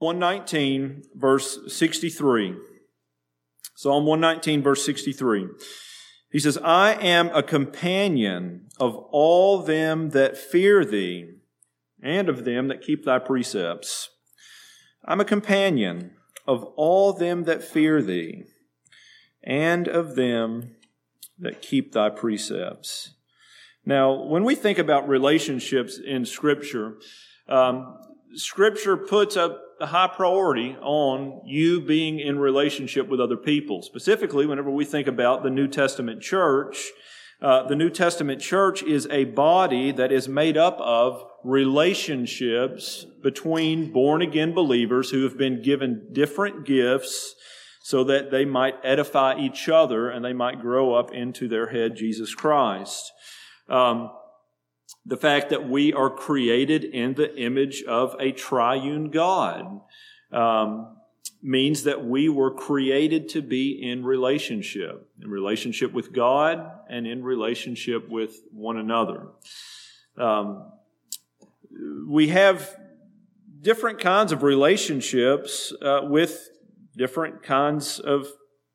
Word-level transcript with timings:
119, 0.00 1.02
verse 1.14 1.58
63. 1.68 2.56
Psalm 3.76 4.06
119, 4.06 4.62
verse 4.62 4.84
63. 4.84 5.46
He 6.32 6.38
says, 6.38 6.58
I 6.64 6.94
am 6.94 7.28
a 7.34 7.42
companion 7.42 8.68
of 8.78 8.96
all 9.10 9.62
them 9.62 10.10
that 10.10 10.38
fear 10.38 10.84
thee, 10.84 11.30
and 12.02 12.30
of 12.30 12.44
them 12.44 12.68
that 12.68 12.80
keep 12.80 13.04
thy 13.04 13.18
precepts. 13.18 14.08
I'm 15.04 15.20
a 15.20 15.24
companion 15.24 16.12
of 16.46 16.64
all 16.76 17.12
them 17.12 17.44
that 17.44 17.62
fear 17.62 18.00
thee, 18.00 18.44
and 19.44 19.86
of 19.86 20.14
them 20.14 20.76
that 21.38 21.60
keep 21.60 21.92
thy 21.92 22.08
precepts. 22.08 23.14
Now, 23.84 24.12
when 24.12 24.44
we 24.44 24.54
think 24.54 24.78
about 24.78 25.08
relationships 25.08 25.98
in 25.98 26.24
Scripture, 26.24 26.96
um, 27.48 27.98
Scripture 28.34 28.96
puts 28.96 29.36
a, 29.36 29.58
a, 29.80 29.86
high 29.86 30.08
priority 30.08 30.76
on 30.80 31.42
you 31.44 31.80
being 31.80 32.20
in 32.20 32.38
relationship 32.38 33.08
with 33.08 33.20
other 33.20 33.36
people. 33.36 33.82
Specifically, 33.82 34.46
whenever 34.46 34.70
we 34.70 34.84
think 34.84 35.06
about 35.06 35.42
the 35.42 35.50
New 35.50 35.68
Testament 35.68 36.22
church, 36.22 36.90
uh, 37.42 37.66
the 37.66 37.74
New 37.74 37.90
Testament 37.90 38.40
church 38.40 38.82
is 38.82 39.06
a 39.10 39.24
body 39.24 39.92
that 39.92 40.12
is 40.12 40.28
made 40.28 40.56
up 40.56 40.78
of 40.80 41.24
relationships 41.42 43.06
between 43.22 43.92
born 43.92 44.20
again 44.20 44.52
believers 44.52 45.10
who 45.10 45.22
have 45.22 45.38
been 45.38 45.62
given 45.62 46.08
different 46.12 46.66
gifts 46.66 47.34
so 47.82 48.04
that 48.04 48.30
they 48.30 48.44
might 48.44 48.74
edify 48.84 49.38
each 49.38 49.68
other 49.68 50.10
and 50.10 50.24
they 50.24 50.34
might 50.34 50.60
grow 50.60 50.94
up 50.94 51.12
into 51.12 51.48
their 51.48 51.68
head, 51.68 51.96
Jesus 51.96 52.34
Christ. 52.34 53.10
Um, 53.68 54.10
the 55.06 55.16
fact 55.16 55.50
that 55.50 55.68
we 55.68 55.92
are 55.92 56.10
created 56.10 56.84
in 56.84 57.14
the 57.14 57.34
image 57.36 57.82
of 57.84 58.14
a 58.20 58.32
triune 58.32 59.10
God 59.10 59.80
um, 60.32 60.96
means 61.42 61.84
that 61.84 62.04
we 62.04 62.28
were 62.28 62.50
created 62.50 63.28
to 63.30 63.42
be 63.42 63.70
in 63.82 64.04
relationship, 64.04 65.08
in 65.20 65.30
relationship 65.30 65.92
with 65.92 66.12
God 66.12 66.70
and 66.88 67.06
in 67.06 67.24
relationship 67.24 68.08
with 68.08 68.42
one 68.52 68.76
another. 68.76 69.28
Um, 70.18 70.70
we 72.06 72.28
have 72.28 72.76
different 73.62 74.00
kinds 74.00 74.32
of 74.32 74.42
relationships 74.42 75.72
uh, 75.82 76.00
with 76.02 76.48
different 76.96 77.42
kinds 77.42 77.98
of 77.98 78.26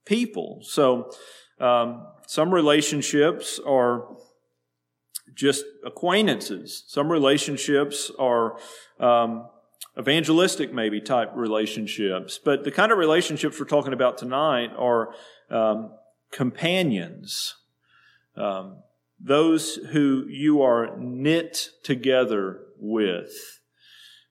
people. 0.06 0.62
So, 0.64 1.12
um, 1.60 2.08
some 2.28 2.54
relationships 2.54 3.60
are 3.66 4.08
just 5.36 5.66
acquaintances. 5.86 6.84
Some 6.88 7.12
relationships 7.12 8.12
are 8.18 8.58
um, 9.00 9.48
evangelistic, 10.00 10.74
maybe 10.74 11.02
type 11.02 11.32
relationships. 11.36 12.40
But 12.44 12.64
the 12.64 12.72
kind 12.72 12.92
of 12.92 12.98
relationships 12.98 13.60
we're 13.60 13.66
talking 13.66 13.94
about 13.94 14.18
tonight 14.18 14.72
are 14.78 15.14
um, 15.50 15.92
companions, 16.32 17.56
um, 18.36 18.78
those 19.20 19.76
who 19.92 20.26
you 20.30 20.62
are 20.62 20.98
knit 20.98 21.70
together 21.84 22.62
with. 22.80 23.62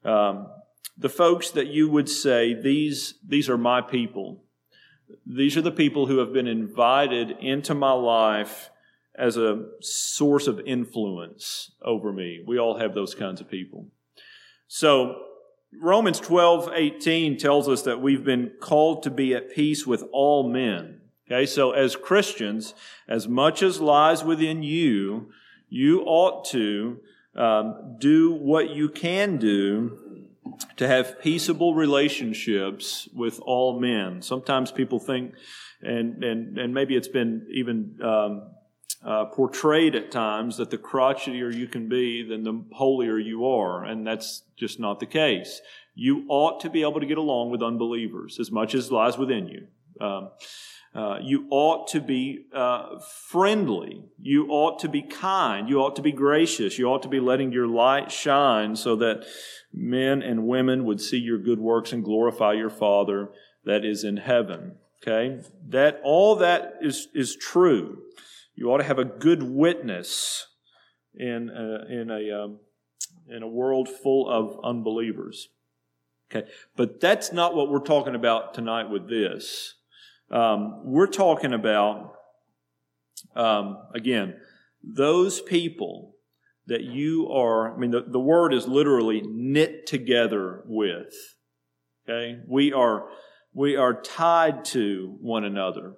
Um, 0.05 0.49
the 0.97 1.09
folks 1.09 1.51
that 1.51 1.69
you 1.69 1.89
would 1.89 2.09
say, 2.09 2.55
these, 2.55 3.15
these 3.27 3.49
are 3.49 3.59
my 3.59 3.81
people. 3.81 4.45
These 5.27 5.57
are 5.57 5.63
the 5.63 5.73
people 5.73 6.07
who 6.07 6.19
have 6.19 6.33
been 6.33 6.47
invited 6.47 7.33
into 7.41 7.75
my 7.75 7.93
life 7.93 8.71
as 9.17 9.37
a 9.37 9.67
source 9.81 10.47
of 10.47 10.61
influence 10.67 11.73
over 11.83 12.13
me. 12.13 12.43
We 12.47 12.59
all 12.59 12.79
have 12.79 12.95
those 12.95 13.15
kinds 13.15 13.41
of 13.41 13.49
people. 13.49 13.89
So, 14.67 15.21
Romans 15.81 16.21
12, 16.21 16.71
18 16.75 17.37
tells 17.37 17.69
us 17.69 17.83
that 17.83 18.01
we've 18.01 18.25
been 18.25 18.53
called 18.61 19.03
to 19.05 19.11
be 19.11 19.35
at 19.35 19.55
peace 19.55 19.87
with 19.87 20.05
all 20.13 20.49
men. 20.49 21.01
Okay, 21.27 21.47
so 21.47 21.73
as 21.73 21.97
Christians, 21.97 22.75
as 23.09 23.27
much 23.27 23.63
as 23.63 23.81
lies 23.81 24.23
within 24.23 24.63
you, 24.63 25.31
you 25.69 26.03
ought 26.03 26.45
to 26.47 26.99
um, 27.35 27.97
do 27.99 28.33
what 28.33 28.71
you 28.71 28.89
can 28.89 29.39
do 29.39 30.29
to 30.77 30.87
have 30.87 31.21
peaceable 31.21 31.75
relationships 31.75 33.09
with 33.15 33.41
all 33.41 33.81
men. 33.81 34.23
Sometimes 34.23 34.71
people 34.71 34.99
think, 34.99 35.35
and 35.81 36.23
and 36.23 36.59
and 36.59 36.75
maybe 36.75 36.95
it's 36.95 37.09
been 37.09 37.47
even 37.51 37.99
um, 38.03 38.51
uh, 39.05 39.27
portrayed 39.27 39.95
at 39.95 40.11
times 40.11 40.57
that 40.57 40.71
the 40.71 40.79
crotchetier 40.79 41.55
you 41.55 41.67
can 41.69 41.89
be, 41.89 42.27
then 42.27 42.43
the 42.43 42.65
holier 42.73 43.19
you 43.19 43.47
are. 43.47 43.85
And 43.85 44.07
that's 44.07 44.43
just 44.57 44.81
not 44.81 45.01
the 45.01 45.07
case. 45.07 45.61
You 45.95 46.25
ought 46.29 46.61
to 46.61 46.71
be 46.71 46.83
able 46.83 47.01
to 47.01 47.07
get 47.07 47.19
along 47.19 47.51
with 47.51 47.63
unbelievers 47.63 48.41
as 48.41 48.51
much 48.51 48.75
as 48.75 48.91
lies 48.91 49.19
within 49.19 49.49
you. 49.49 49.67
Um, 50.05 50.31
uh, 50.95 51.19
you 51.21 51.47
ought 51.51 51.89
to 51.89 52.01
be 52.01 52.47
uh, 52.55 53.01
friendly. 53.29 54.05
You 54.21 54.47
ought 54.49 54.79
to 54.81 54.89
be 54.89 55.03
kind. 55.03 55.69
You 55.69 55.81
ought 55.81 55.97
to 55.97 56.03
be 56.03 56.13
gracious. 56.13 56.79
You 56.79 56.87
ought 56.87 57.03
to 57.03 57.09
be 57.09 57.21
letting 57.21 57.53
your 57.53 57.67
light 57.67 58.13
shine 58.13 58.77
so 58.77 58.95
that 58.97 59.27
men 59.73 60.23
and 60.23 60.47
women 60.47 60.85
would 60.85 61.01
see 61.01 61.19
your 61.19 61.39
good 61.39 61.59
works 61.59 61.93
and 61.93 62.05
glorify 62.05 62.53
your 62.53 62.71
Father 62.71 63.31
that 63.65 63.85
is 63.85 64.05
in 64.05 64.19
heaven. 64.19 64.77
Okay? 65.03 65.41
That, 65.69 66.01
all 66.05 66.37
that 66.37 66.75
is, 66.81 67.09
is 67.13 67.37
true. 67.37 67.99
You 68.55 68.71
ought 68.71 68.79
to 68.79 68.85
have 68.85 68.99
a 68.99 69.05
good 69.05 69.43
witness 69.43 70.47
in 71.15 71.51
a, 71.51 71.93
in 71.93 72.11
a, 72.11 72.45
um, 72.45 72.59
in 73.29 73.43
a 73.43 73.49
world 73.49 73.89
full 73.89 74.29
of 74.29 74.59
unbelievers. 74.65 75.49
Okay, 76.31 76.49
but 76.77 77.01
that's 77.01 77.33
not 77.33 77.55
what 77.55 77.71
we're 77.71 77.81
talking 77.81 78.15
about 78.15 78.55
tonight 78.55 78.91
with 78.91 79.09
this. 79.09 79.75
Um, 80.31 80.83
we're 80.85 81.07
talking 81.07 81.53
about, 81.53 82.15
um, 83.37 83.79
again, 83.95 84.37
those 84.83 85.41
people 85.41 86.15
that 86.67 86.83
you 86.83 87.29
are, 87.31 87.75
I 87.75 87.79
mean, 87.79 87.91
the, 87.91 88.05
the 88.07 88.21
word 88.21 88.55
is 88.55 88.67
literally 88.67 89.23
knit 89.25 89.87
together 89.87 90.63
with. 90.67 91.15
Okay, 92.09 92.41
we 92.49 92.73
are, 92.73 93.09
we 93.53 93.77
are 93.77 94.01
tied 94.01 94.65
to 94.67 95.17
one 95.21 95.45
another. 95.45 95.95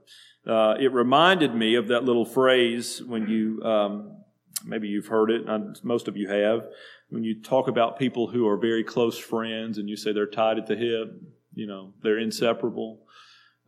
Uh, 0.46 0.74
it 0.78 0.92
reminded 0.92 1.54
me 1.54 1.74
of 1.74 1.88
that 1.88 2.04
little 2.04 2.24
phrase 2.24 3.02
when 3.02 3.28
you, 3.28 3.62
um, 3.64 4.16
maybe 4.64 4.86
you've 4.86 5.08
heard 5.08 5.30
it, 5.30 5.44
most 5.82 6.06
of 6.06 6.16
you 6.16 6.28
have, 6.28 6.68
when 7.08 7.24
you 7.24 7.42
talk 7.42 7.68
about 7.68 7.98
people 7.98 8.28
who 8.28 8.46
are 8.46 8.56
very 8.56 8.84
close 8.84 9.18
friends 9.18 9.78
and 9.78 9.88
you 9.88 9.96
say 9.96 10.12
they're 10.12 10.26
tied 10.26 10.58
at 10.58 10.66
the 10.66 10.76
hip, 10.76 11.20
you 11.54 11.66
know, 11.66 11.92
they're 12.02 12.18
inseparable. 12.18 13.00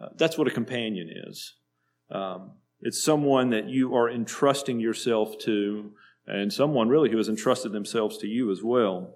Uh, 0.00 0.08
that's 0.16 0.38
what 0.38 0.46
a 0.46 0.50
companion 0.52 1.10
is. 1.26 1.54
Um, 2.10 2.52
it's 2.80 3.02
someone 3.02 3.50
that 3.50 3.68
you 3.68 3.96
are 3.96 4.08
entrusting 4.08 4.78
yourself 4.78 5.36
to, 5.40 5.92
and 6.26 6.52
someone 6.52 6.88
really 6.88 7.10
who 7.10 7.16
has 7.16 7.28
entrusted 7.28 7.72
themselves 7.72 8.18
to 8.18 8.28
you 8.28 8.52
as 8.52 8.62
well. 8.62 9.14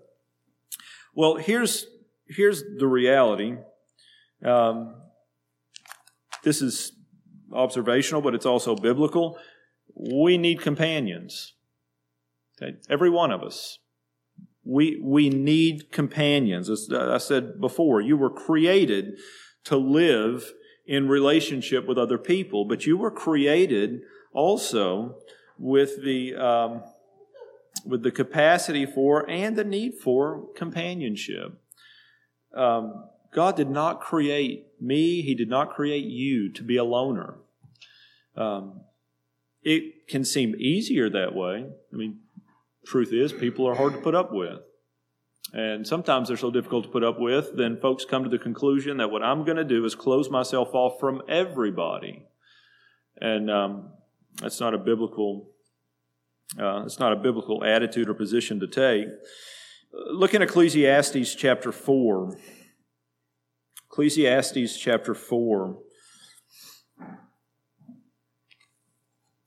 Well, 1.15 1.37
here's 1.37 1.87
here's 2.27 2.62
the 2.79 2.87
reality. 2.87 3.56
Um, 4.44 4.97
this 6.43 6.62
is 6.62 6.93
observational, 7.53 8.23
but 8.23 8.35
it's 8.35 8.47
also 8.47 8.75
biblical. 8.75 9.39
We 9.95 10.39
need 10.39 10.61
companions. 10.61 11.55
Okay? 12.61 12.77
Every 12.89 13.11
one 13.11 13.31
of 13.31 13.43
us. 13.43 13.79
We, 14.65 15.01
we 15.03 15.29
need 15.29 15.91
companions. 15.91 16.71
As 16.71 16.89
I 16.93 17.19
said 17.19 17.61
before, 17.61 18.01
you 18.01 18.17
were 18.17 18.31
created 18.31 19.19
to 19.65 19.77
live 19.77 20.53
in 20.87 21.09
relationship 21.09 21.87
with 21.87 21.99
other 21.99 22.19
people, 22.19 22.65
but 22.65 22.87
you 22.87 22.97
were 22.97 23.11
created 23.11 24.03
also 24.33 25.17
with 25.59 26.03
the, 26.05 26.35
um, 26.37 26.83
with 27.85 28.03
the 28.03 28.11
capacity 28.11 28.87
for 28.87 29.29
and 29.29 29.57
the 29.57 29.65
need 29.65 29.95
for 29.95 30.47
companionship. 30.57 31.61
Um, 32.55 33.09
God 33.33 33.57
did 33.57 33.71
not 33.71 34.01
create 34.01 34.67
me, 34.81 35.23
He 35.23 35.35
did 35.35 35.49
not 35.49 35.75
create 35.75 36.05
you 36.05 36.50
to 36.53 36.62
be 36.62 36.76
a 36.76 36.85
loner. 36.85 37.37
Um, 38.37 38.81
it 39.62 40.08
can 40.08 40.25
seem 40.25 40.55
easier 40.58 41.08
that 41.11 41.34
way. 41.34 41.67
I 41.93 41.96
mean, 41.96 42.19
truth 42.87 43.12
is, 43.12 43.32
people 43.32 43.67
are 43.69 43.75
hard 43.75 43.93
to 43.93 44.00
put 44.00 44.14
up 44.14 44.32
with. 44.32 44.61
And 45.52 45.87
sometimes 45.87 46.29
they're 46.29 46.37
so 46.37 46.50
difficult 46.50 46.84
to 46.84 46.90
put 46.90 47.05
up 47.05 47.20
with, 47.20 47.56
then 47.56 47.76
folks 47.76 48.05
come 48.05 48.25
to 48.25 48.31
the 48.31 48.38
conclusion 48.38 48.96
that 48.96 49.11
what 49.11 49.23
I'm 49.23 49.44
going 49.44 49.58
to 49.58 49.64
do 49.64 49.84
is 49.84 49.94
close 49.94 50.31
myself 50.31 50.70
off 50.73 50.99
from 50.99 51.20
everybody. 51.29 52.25
And 53.20 53.50
um, 53.50 53.90
that's 54.40 54.61
not 54.61 54.73
a 54.73 54.78
biblical. 54.78 55.50
Uh, 56.58 56.82
it's 56.85 56.99
not 56.99 57.12
a 57.12 57.17
biblical 57.17 57.64
attitude 57.64 58.08
or 58.08 58.14
position 58.14 58.61
to 58.61 58.67
take. 58.67 59.06
Look 59.93 60.32
in 60.32 60.43
Ecclesiastes 60.43 61.35
chapter 61.35 61.70
4. 61.70 62.38
Ecclesiastes 63.90 64.78
chapter 64.78 65.14
4. 65.14 65.78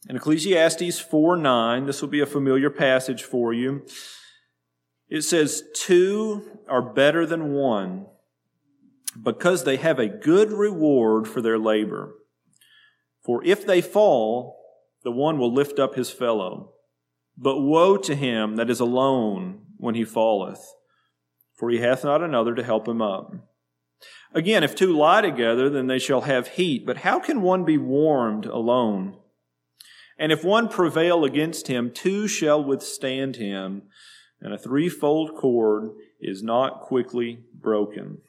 In 0.08 0.16
Ecclesiastes 0.16 1.00
4 1.00 1.38
9, 1.38 1.86
this 1.86 2.02
will 2.02 2.10
be 2.10 2.20
a 2.20 2.26
familiar 2.26 2.70
passage 2.70 3.24
for 3.24 3.54
you. 3.54 3.86
It 5.10 5.22
says, 5.22 5.64
Two 5.74 6.60
are 6.68 6.82
better 6.82 7.26
than 7.26 7.54
one 7.54 8.08
because 9.22 9.64
they 9.64 9.78
have 9.78 10.00
a 10.00 10.08
good 10.08 10.52
reward 10.52 11.28
for 11.28 11.42
their 11.42 11.58
labor. 11.58 12.16
For 13.24 13.44
if 13.44 13.66
they 13.66 13.82
fall, 13.82 14.58
the 15.04 15.12
one 15.12 15.40
will 15.40 15.54
lift 15.54 15.80
up 15.80 15.96
his 15.96 16.12
fellow. 16.12 16.74
But 17.38 17.62
woe 17.62 17.98
to 17.98 18.16
him 18.16 18.56
that 18.56 18.70
is 18.70 18.80
alone 18.80 19.62
when 19.78 19.96
he 19.96 20.06
falleth, 20.06 20.64
for 21.54 21.70
he 21.70 21.80
hath 21.80 22.04
not 22.04 22.22
another 22.22 22.56
to 22.56 22.64
help 22.64 22.88
him 22.88 23.02
up. 23.02 23.32
Again, 24.34 24.64
if 24.64 24.76
two 24.76 24.96
lie 24.96 25.22
together, 25.22 25.70
then 25.70 25.88
they 25.88 26.00
shall 26.00 26.22
have 26.22 26.50
heat. 26.50 26.86
But 26.86 26.98
how 26.98 27.20
can 27.20 27.42
one 27.42 27.66
be 27.66 27.78
warmed 27.78 28.46
alone? 28.46 29.18
And 30.18 30.32
if 30.32 30.44
one 30.44 30.70
prevail 30.70 31.26
against 31.26 31.68
him, 31.68 31.92
two 31.92 32.28
shall 32.28 32.64
withstand 32.64 33.36
him, 33.36 33.84
and 34.40 34.54
a 34.54 34.58
threefold 34.58 35.36
cord 35.36 35.92
is 36.22 36.42
not 36.42 36.82
quickly 36.82 37.40
broken. 37.54 38.20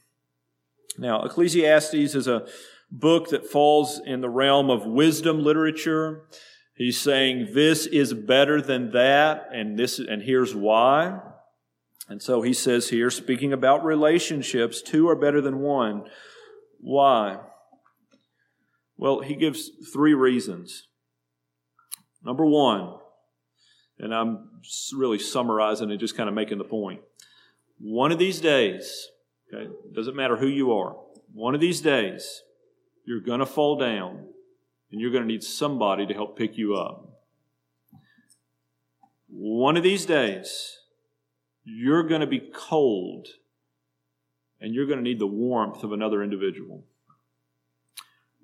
Now, 0.98 1.22
Ecclesiastes 1.22 2.14
is 2.14 2.26
a 2.26 2.46
book 2.90 3.28
that 3.28 3.46
falls 3.46 4.00
in 4.04 4.20
the 4.20 4.30
realm 4.30 4.70
of 4.70 4.86
wisdom 4.86 5.42
literature. 5.42 6.22
He's 6.74 6.98
saying 6.98 7.48
this 7.52 7.86
is 7.86 8.14
better 8.14 8.60
than 8.60 8.92
that, 8.92 9.48
and 9.52 9.78
this, 9.78 9.98
and 9.98 10.22
here's 10.22 10.54
why. 10.54 11.20
And 12.08 12.22
so 12.22 12.42
he 12.42 12.52
says 12.52 12.90
here, 12.90 13.10
speaking 13.10 13.52
about 13.52 13.84
relationships, 13.84 14.80
two 14.80 15.08
are 15.08 15.16
better 15.16 15.40
than 15.40 15.58
one. 15.58 16.04
Why? 16.80 17.38
Well, 18.96 19.20
he 19.20 19.34
gives 19.34 19.70
three 19.92 20.14
reasons. 20.14 20.86
Number 22.26 22.44
one, 22.44 22.92
and 24.00 24.12
I'm 24.12 24.48
really 24.92 25.20
summarizing 25.20 25.92
and 25.92 26.00
just 26.00 26.16
kind 26.16 26.28
of 26.28 26.34
making 26.34 26.58
the 26.58 26.64
point. 26.64 27.00
One 27.78 28.10
of 28.10 28.18
these 28.18 28.40
days, 28.40 29.08
okay, 29.54 29.70
doesn't 29.94 30.16
matter 30.16 30.36
who 30.36 30.48
you 30.48 30.72
are, 30.72 30.96
one 31.32 31.54
of 31.54 31.60
these 31.60 31.80
days, 31.80 32.42
you're 33.04 33.20
going 33.20 33.38
to 33.38 33.46
fall 33.46 33.78
down 33.78 34.26
and 34.90 35.00
you're 35.00 35.12
going 35.12 35.22
to 35.22 35.28
need 35.28 35.44
somebody 35.44 36.04
to 36.04 36.14
help 36.14 36.36
pick 36.36 36.58
you 36.58 36.74
up. 36.74 37.08
One 39.28 39.76
of 39.76 39.84
these 39.84 40.04
days, 40.04 40.78
you're 41.62 42.02
going 42.02 42.22
to 42.22 42.26
be 42.26 42.40
cold 42.52 43.28
and 44.60 44.74
you're 44.74 44.86
going 44.86 44.98
to 44.98 45.04
need 45.04 45.20
the 45.20 45.28
warmth 45.28 45.84
of 45.84 45.92
another 45.92 46.24
individual. 46.24 46.82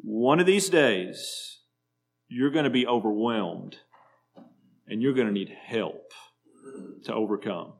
One 0.00 0.38
of 0.38 0.46
these 0.46 0.68
days, 0.68 1.51
you're 2.32 2.50
going 2.50 2.64
to 2.64 2.70
be 2.70 2.86
overwhelmed 2.86 3.76
and 4.88 5.02
you're 5.02 5.12
going 5.12 5.26
to 5.26 5.32
need 5.32 5.50
help 5.50 6.12
to 7.04 7.14
overcome. 7.14 7.74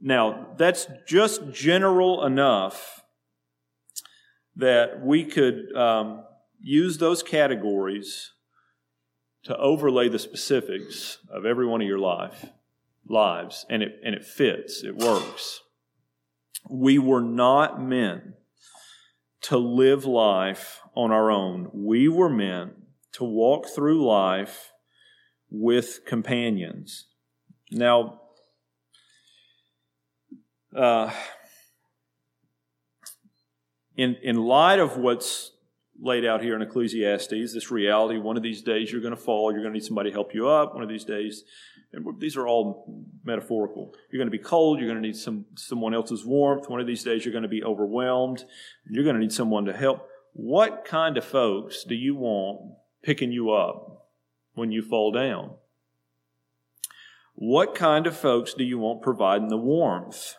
Now, 0.00 0.48
that's 0.56 0.86
just 1.06 1.52
general 1.52 2.24
enough 2.24 3.02
that 4.56 5.04
we 5.04 5.24
could 5.24 5.74
um, 5.74 6.24
use 6.60 6.98
those 6.98 7.22
categories 7.22 8.32
to 9.44 9.56
overlay 9.58 10.08
the 10.08 10.18
specifics 10.18 11.18
of 11.30 11.44
every 11.44 11.66
one 11.66 11.80
of 11.80 11.86
your 11.86 11.98
life 11.98 12.46
lives 13.08 13.64
and 13.70 13.84
it 13.84 14.00
and 14.04 14.16
it 14.16 14.24
fits 14.24 14.82
it 14.82 14.96
works 14.96 15.60
we 16.68 16.98
were 16.98 17.20
not 17.20 17.80
meant 17.80 18.24
to 19.40 19.56
live 19.56 20.04
life 20.04 20.80
on 20.96 21.12
our 21.12 21.30
own 21.30 21.70
we 21.72 22.08
were 22.08 22.28
meant 22.28 22.72
to 23.16 23.24
walk 23.24 23.66
through 23.66 24.06
life 24.06 24.72
with 25.48 26.00
companions. 26.04 27.06
Now, 27.70 28.20
uh, 30.76 31.10
in, 33.96 34.16
in 34.22 34.36
light 34.36 34.80
of 34.80 34.98
what's 34.98 35.52
laid 35.98 36.26
out 36.26 36.42
here 36.42 36.54
in 36.54 36.60
Ecclesiastes, 36.60 37.54
this 37.54 37.70
reality, 37.70 38.18
one 38.18 38.36
of 38.36 38.42
these 38.42 38.60
days 38.60 38.92
you're 38.92 39.00
going 39.00 39.16
to 39.16 39.20
fall, 39.20 39.50
you're 39.50 39.62
going 39.62 39.72
to 39.72 39.78
need 39.78 39.86
somebody 39.86 40.10
to 40.10 40.14
help 40.14 40.34
you 40.34 40.46
up, 40.46 40.74
one 40.74 40.82
of 40.82 40.90
these 40.90 41.04
days, 41.04 41.44
and 41.94 42.04
these 42.20 42.36
are 42.36 42.46
all 42.46 43.02
metaphorical. 43.24 43.94
You're 44.10 44.18
going 44.18 44.30
to 44.30 44.38
be 44.38 44.44
cold, 44.44 44.78
you're 44.78 44.88
going 44.88 45.00
to 45.00 45.08
need 45.08 45.16
some, 45.16 45.46
someone 45.54 45.94
else's 45.94 46.26
warmth, 46.26 46.68
one 46.68 46.80
of 46.80 46.86
these 46.86 47.02
days 47.02 47.24
you're 47.24 47.32
going 47.32 47.42
to 47.44 47.48
be 47.48 47.64
overwhelmed, 47.64 48.44
you're 48.90 49.04
going 49.04 49.16
to 49.16 49.22
need 49.22 49.32
someone 49.32 49.64
to 49.64 49.72
help. 49.72 50.06
What 50.34 50.84
kind 50.84 51.16
of 51.16 51.24
folks 51.24 51.82
do 51.84 51.94
you 51.94 52.14
want 52.14 52.76
picking 53.02 53.32
you 53.32 53.50
up 53.50 54.08
when 54.54 54.72
you 54.72 54.82
fall 54.82 55.12
down? 55.12 55.52
What 57.34 57.74
kind 57.74 58.06
of 58.06 58.16
folks 58.16 58.54
do 58.54 58.64
you 58.64 58.78
want 58.78 59.02
providing 59.02 59.48
the 59.48 59.58
warmth 59.58 60.36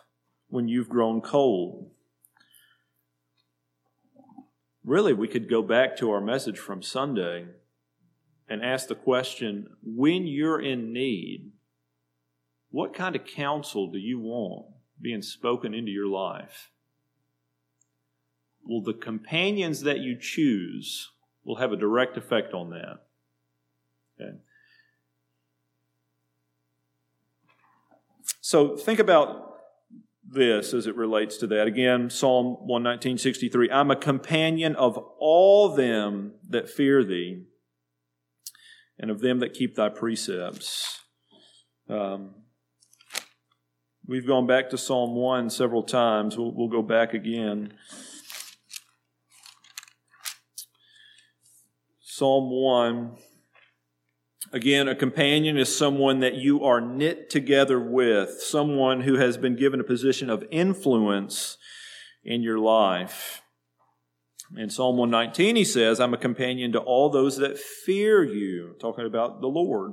when 0.48 0.66
you've 0.66 0.88
grown 0.88 1.20
cold? 1.20 1.90
Really, 4.84 5.12
we 5.12 5.28
could 5.28 5.48
go 5.48 5.62
back 5.62 5.96
to 5.98 6.10
our 6.10 6.20
message 6.20 6.58
from 6.58 6.82
Sunday 6.82 7.46
and 8.48 8.64
ask 8.64 8.88
the 8.88 8.94
question 8.94 9.68
when 9.84 10.26
you're 10.26 10.60
in 10.60 10.92
need, 10.92 11.52
what 12.70 12.94
kind 12.94 13.14
of 13.14 13.24
counsel 13.24 13.90
do 13.90 13.98
you 13.98 14.18
want 14.18 14.66
being 15.00 15.22
spoken 15.22 15.74
into 15.74 15.90
your 15.90 16.08
life? 16.08 16.70
Will 18.64 18.82
the 18.82 18.94
companions 18.94 19.82
that 19.82 20.00
you 20.00 20.18
choose 20.18 21.10
will 21.44 21.56
have 21.56 21.72
a 21.72 21.76
direct 21.76 22.16
effect 22.16 22.54
on 22.54 22.70
that. 22.70 23.04
Okay. 24.20 24.36
So 28.40 28.76
think 28.76 28.98
about 28.98 29.48
this 30.26 30.74
as 30.74 30.86
it 30.86 30.96
relates 30.96 31.38
to 31.38 31.46
that. 31.46 31.66
Again, 31.66 32.10
Psalm 32.10 32.56
119, 32.66 33.18
63. 33.18 33.70
I'm 33.70 33.90
a 33.90 33.96
companion 33.96 34.76
of 34.76 34.96
all 35.18 35.74
them 35.74 36.34
that 36.48 36.68
fear 36.68 37.02
thee 37.02 37.44
and 38.98 39.10
of 39.10 39.20
them 39.20 39.40
that 39.40 39.54
keep 39.54 39.74
thy 39.74 39.88
precepts. 39.88 41.00
Um, 41.88 42.34
we've 44.06 44.26
gone 44.26 44.46
back 44.46 44.70
to 44.70 44.78
Psalm 44.78 45.14
1 45.14 45.50
several 45.50 45.82
times. 45.82 46.36
We'll, 46.36 46.52
we'll 46.52 46.68
go 46.68 46.82
back 46.82 47.14
again. 47.14 47.74
Psalm 52.18 52.50
1. 52.50 53.12
Again, 54.52 54.88
a 54.88 54.96
companion 54.96 55.56
is 55.56 55.76
someone 55.76 56.18
that 56.18 56.34
you 56.34 56.64
are 56.64 56.80
knit 56.80 57.30
together 57.30 57.78
with, 57.78 58.42
someone 58.42 59.02
who 59.02 59.18
has 59.18 59.36
been 59.36 59.54
given 59.54 59.78
a 59.78 59.84
position 59.84 60.28
of 60.28 60.42
influence 60.50 61.58
in 62.24 62.42
your 62.42 62.58
life. 62.58 63.42
In 64.56 64.68
Psalm 64.68 64.96
119, 64.96 65.54
he 65.54 65.62
says, 65.62 66.00
I'm 66.00 66.12
a 66.12 66.18
companion 66.18 66.72
to 66.72 66.80
all 66.80 67.08
those 67.08 67.36
that 67.36 67.56
fear 67.56 68.24
you, 68.24 68.74
talking 68.80 69.06
about 69.06 69.40
the 69.40 69.46
Lord, 69.46 69.92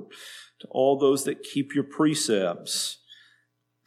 to 0.62 0.66
all 0.72 0.98
those 0.98 1.22
that 1.26 1.44
keep 1.44 1.76
your 1.76 1.84
precepts. 1.84 2.98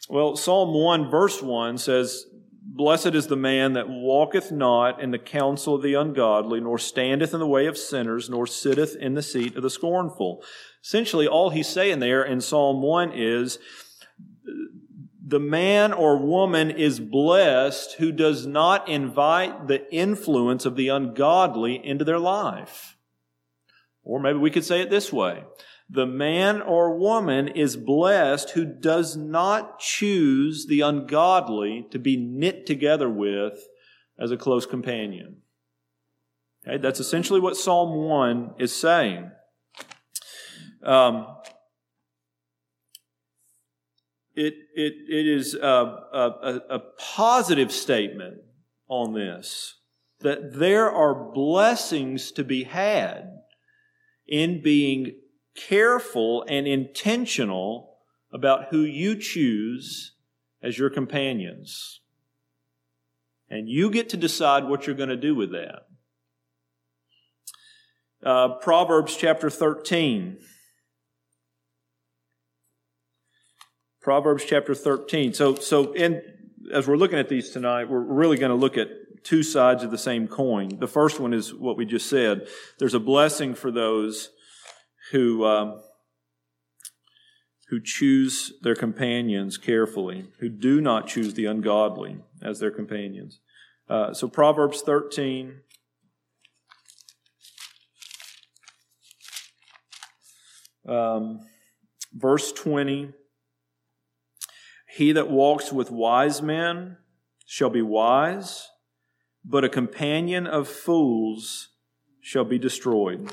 Well, 0.08 0.38
Psalm 0.38 0.74
1, 0.74 1.12
verse 1.12 1.42
1 1.44 1.78
says, 1.78 2.24
Blessed 2.72 3.16
is 3.16 3.26
the 3.28 3.36
man 3.36 3.74
that 3.74 3.90
walketh 3.90 4.52
not 4.52 5.02
in 5.02 5.10
the 5.10 5.18
counsel 5.18 5.76
of 5.76 5.82
the 5.82 5.96
ungodly, 5.96 6.62
nor 6.62 6.78
standeth 6.78 7.34
in 7.34 7.40
the 7.40 7.48
way 7.48 7.66
of 7.66 7.78
sinners, 7.78 8.30
nor 8.30 8.46
sitteth 8.46 8.96
in 8.96 9.16
the 9.16 9.24
seat 9.24 9.56
of 9.56 9.64
the 9.64 9.72
scornful. 9.72 10.44
Essentially, 10.84 11.28
all 11.28 11.50
he's 11.50 11.68
saying 11.68 12.00
there 12.00 12.24
in 12.24 12.42
Psalm 12.42 12.82
1 12.84 13.12
is 13.14 13.58
the 15.26 15.40
man 15.40 15.94
or 15.94 16.18
woman 16.18 16.70
is 16.70 17.00
blessed 17.00 17.94
who 17.94 18.12
does 18.12 18.46
not 18.46 18.88
invite 18.88 19.68
the 19.68 19.92
influence 19.92 20.66
of 20.66 20.76
the 20.76 20.90
ungodly 20.90 21.84
into 21.84 22.06
their 22.06 22.20
life. 22.20 22.98
Or 24.04 24.20
maybe 24.20 24.38
we 24.38 24.52
could 24.52 24.66
say 24.66 24.82
it 24.82 24.92
this 24.92 25.12
way 25.12 25.44
the 25.90 26.06
man 26.06 26.62
or 26.62 26.98
woman 26.98 27.48
is 27.48 27.76
blessed 27.76 28.52
who 28.52 28.64
does 28.64 29.18
not 29.18 29.80
choose 29.80 30.68
the 30.68 30.82
ungodly 30.82 31.88
to 31.90 31.98
be 31.98 32.16
knit 32.16 32.66
together 32.68 33.10
with 33.10 33.68
as 34.20 34.32
a 34.32 34.38
close 34.38 34.66
companion. 34.68 35.38
Okay, 36.68 36.78
that's 36.78 37.00
essentially 37.00 37.40
what 37.40 37.58
Psalm 37.58 37.96
1 38.08 38.56
is 38.60 38.76
saying. 38.76 39.32
Um, 40.84 41.26
it, 44.36 44.54
it, 44.76 44.94
it 45.10 45.28
is 45.28 45.56
a, 45.56 45.58
a, 45.66 46.60
a 46.70 46.80
positive 47.00 47.72
statement 47.72 48.38
on 48.88 49.14
this 49.14 49.76
that 50.20 50.54
there 50.54 50.92
are 50.92 51.32
blessings 51.32 52.32
to 52.34 52.44
be 52.44 52.64
had 52.64 53.40
in 54.28 54.62
being 54.62 55.14
careful 55.68 56.46
and 56.48 56.68
intentional 56.68 57.98
about 58.32 58.68
who 58.70 58.82
you 58.82 59.16
choose 59.16 60.14
as 60.62 60.78
your 60.78 60.90
companions. 60.90 62.02
And 63.50 63.68
you 63.68 63.90
get 63.90 64.10
to 64.10 64.18
decide 64.18 64.66
what 64.66 64.86
you're 64.86 64.96
going 64.96 65.10
to 65.10 65.18
do 65.18 65.36
with 65.36 65.52
that. 65.52 65.88
Uh, 68.24 68.56
Proverbs 68.56 69.16
chapter 69.16 69.50
13. 69.50 70.38
Proverbs 74.02 74.46
chapter 74.46 74.76
13. 74.76 75.34
So, 75.34 75.56
so 75.56 75.94
in 75.94 76.22
as 76.72 76.88
we're 76.88 76.98
looking 76.98 77.20
at 77.20 77.30
these 77.30 77.50
tonight, 77.50 77.90
we're 77.90 78.00
really 78.00 78.38
going 78.38 78.52
to 78.52 78.56
look 78.56 78.78
at 78.78 78.90
two 79.24 79.44
sides 79.44 79.84
of 79.84 79.92
the 79.92 79.98
same 79.98 80.28
coin. 80.28 80.80
The 80.80 80.88
first 80.88 81.20
one 81.20 81.34
is 81.34 81.54
what 81.54 81.78
we 81.78 81.86
just 81.86 82.10
said. 82.10 82.48
There's 82.78 82.94
a 82.94 83.00
blessing 83.00 83.56
for 83.56 83.72
those 83.72 84.30
who 85.12 85.46
um, 85.46 85.82
who 87.70 87.80
choose 87.80 88.54
their 88.62 88.76
companions 88.76 89.58
carefully, 89.58 90.26
who 90.40 90.50
do 90.50 90.82
not 90.82 91.08
choose 91.08 91.36
the 91.36 91.46
ungodly 91.46 92.18
as 92.42 92.60
their 92.60 92.72
companions. 92.72 93.40
Uh, 93.88 94.14
so 94.14 94.28
Proverbs 94.28 94.82
13. 94.82 95.62
Um, 100.88 101.42
verse 102.14 102.52
20 102.52 103.14
He 104.96 105.12
that 105.12 105.30
walks 105.30 105.72
with 105.72 105.92
wise 105.92 106.42
men 106.42 106.98
shall 107.46 107.70
be 107.70 107.84
wise, 107.84 108.68
but 109.46 109.64
a 109.64 109.70
companion 109.70 110.48
of 110.48 110.68
fools 110.68 111.70
shall 112.20 112.46
be 112.46 112.58
destroyed. 112.58 113.32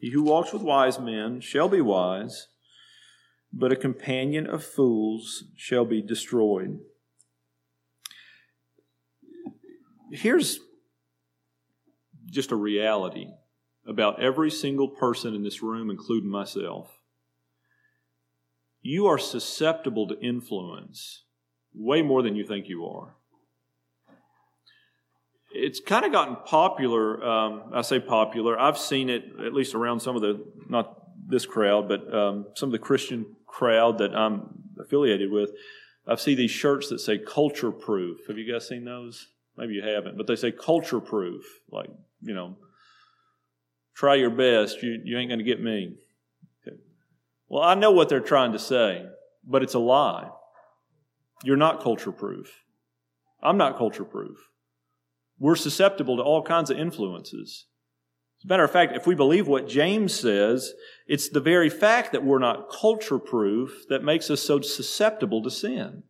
He 0.00 0.10
who 0.10 0.22
walks 0.22 0.52
with 0.52 0.62
wise 0.62 0.98
men 0.98 1.40
shall 1.40 1.68
be 1.68 1.82
wise, 1.82 2.48
but 3.52 3.70
a 3.70 3.76
companion 3.76 4.46
of 4.46 4.64
fools 4.64 5.44
shall 5.56 5.84
be 5.84 6.00
destroyed. 6.00 6.78
Here's 10.10 10.58
just 12.26 12.50
a 12.50 12.56
reality 12.56 13.28
about 13.86 14.22
every 14.22 14.50
single 14.50 14.88
person 14.88 15.34
in 15.34 15.42
this 15.42 15.62
room, 15.62 15.90
including 15.90 16.30
myself. 16.30 16.98
You 18.80 19.06
are 19.06 19.18
susceptible 19.18 20.08
to 20.08 20.18
influence 20.20 21.24
way 21.74 22.00
more 22.00 22.22
than 22.22 22.36
you 22.36 22.44
think 22.44 22.68
you 22.68 22.86
are. 22.86 23.16
It's 25.62 25.80
kind 25.80 26.04
of 26.04 26.12
gotten 26.12 26.36
popular. 26.44 27.22
Um, 27.22 27.70
I 27.74 27.82
say 27.82 28.00
popular. 28.00 28.58
I've 28.58 28.78
seen 28.78 29.10
it 29.10 29.24
at 29.44 29.52
least 29.52 29.74
around 29.74 30.00
some 30.00 30.16
of 30.16 30.22
the, 30.22 30.44
not 30.68 30.96
this 31.26 31.46
crowd, 31.46 31.88
but 31.88 32.12
um, 32.14 32.46
some 32.54 32.68
of 32.68 32.72
the 32.72 32.78
Christian 32.78 33.36
crowd 33.46 33.98
that 33.98 34.14
I'm 34.14 34.48
affiliated 34.80 35.30
with. 35.30 35.50
I 36.06 36.16
see 36.16 36.34
these 36.34 36.50
shirts 36.50 36.88
that 36.88 37.00
say 37.00 37.18
culture 37.18 37.70
proof. 37.70 38.26
Have 38.26 38.38
you 38.38 38.50
guys 38.50 38.66
seen 38.66 38.84
those? 38.84 39.28
Maybe 39.56 39.74
you 39.74 39.82
haven't, 39.82 40.16
but 40.16 40.26
they 40.26 40.36
say 40.36 40.50
culture 40.50 41.00
proof. 41.00 41.44
Like, 41.70 41.90
you 42.22 42.34
know, 42.34 42.56
try 43.94 44.14
your 44.14 44.30
best. 44.30 44.82
You, 44.82 45.00
you 45.04 45.18
ain't 45.18 45.28
going 45.28 45.38
to 45.38 45.44
get 45.44 45.62
me. 45.62 45.96
Okay. 46.66 46.76
Well, 47.48 47.62
I 47.62 47.74
know 47.74 47.90
what 47.90 48.08
they're 48.08 48.20
trying 48.20 48.52
to 48.52 48.58
say, 48.58 49.04
but 49.44 49.62
it's 49.62 49.74
a 49.74 49.78
lie. 49.78 50.30
You're 51.44 51.56
not 51.56 51.82
culture 51.82 52.12
proof. 52.12 52.50
I'm 53.42 53.58
not 53.58 53.76
culture 53.76 54.04
proof. 54.04 54.38
We're 55.40 55.56
susceptible 55.56 56.18
to 56.18 56.22
all 56.22 56.42
kinds 56.42 56.70
of 56.70 56.78
influences. 56.78 57.66
As 58.40 58.44
a 58.44 58.48
matter 58.48 58.64
of 58.64 58.70
fact, 58.70 58.94
if 58.94 59.06
we 59.06 59.14
believe 59.14 59.48
what 59.48 59.66
James 59.66 60.14
says, 60.14 60.74
it's 61.06 61.30
the 61.30 61.40
very 61.40 61.70
fact 61.70 62.12
that 62.12 62.24
we're 62.24 62.38
not 62.38 62.70
culture 62.70 63.18
proof 63.18 63.86
that 63.88 64.04
makes 64.04 64.30
us 64.30 64.42
so 64.42 64.60
susceptible 64.60 65.42
to 65.42 65.50
sin. 65.50 66.04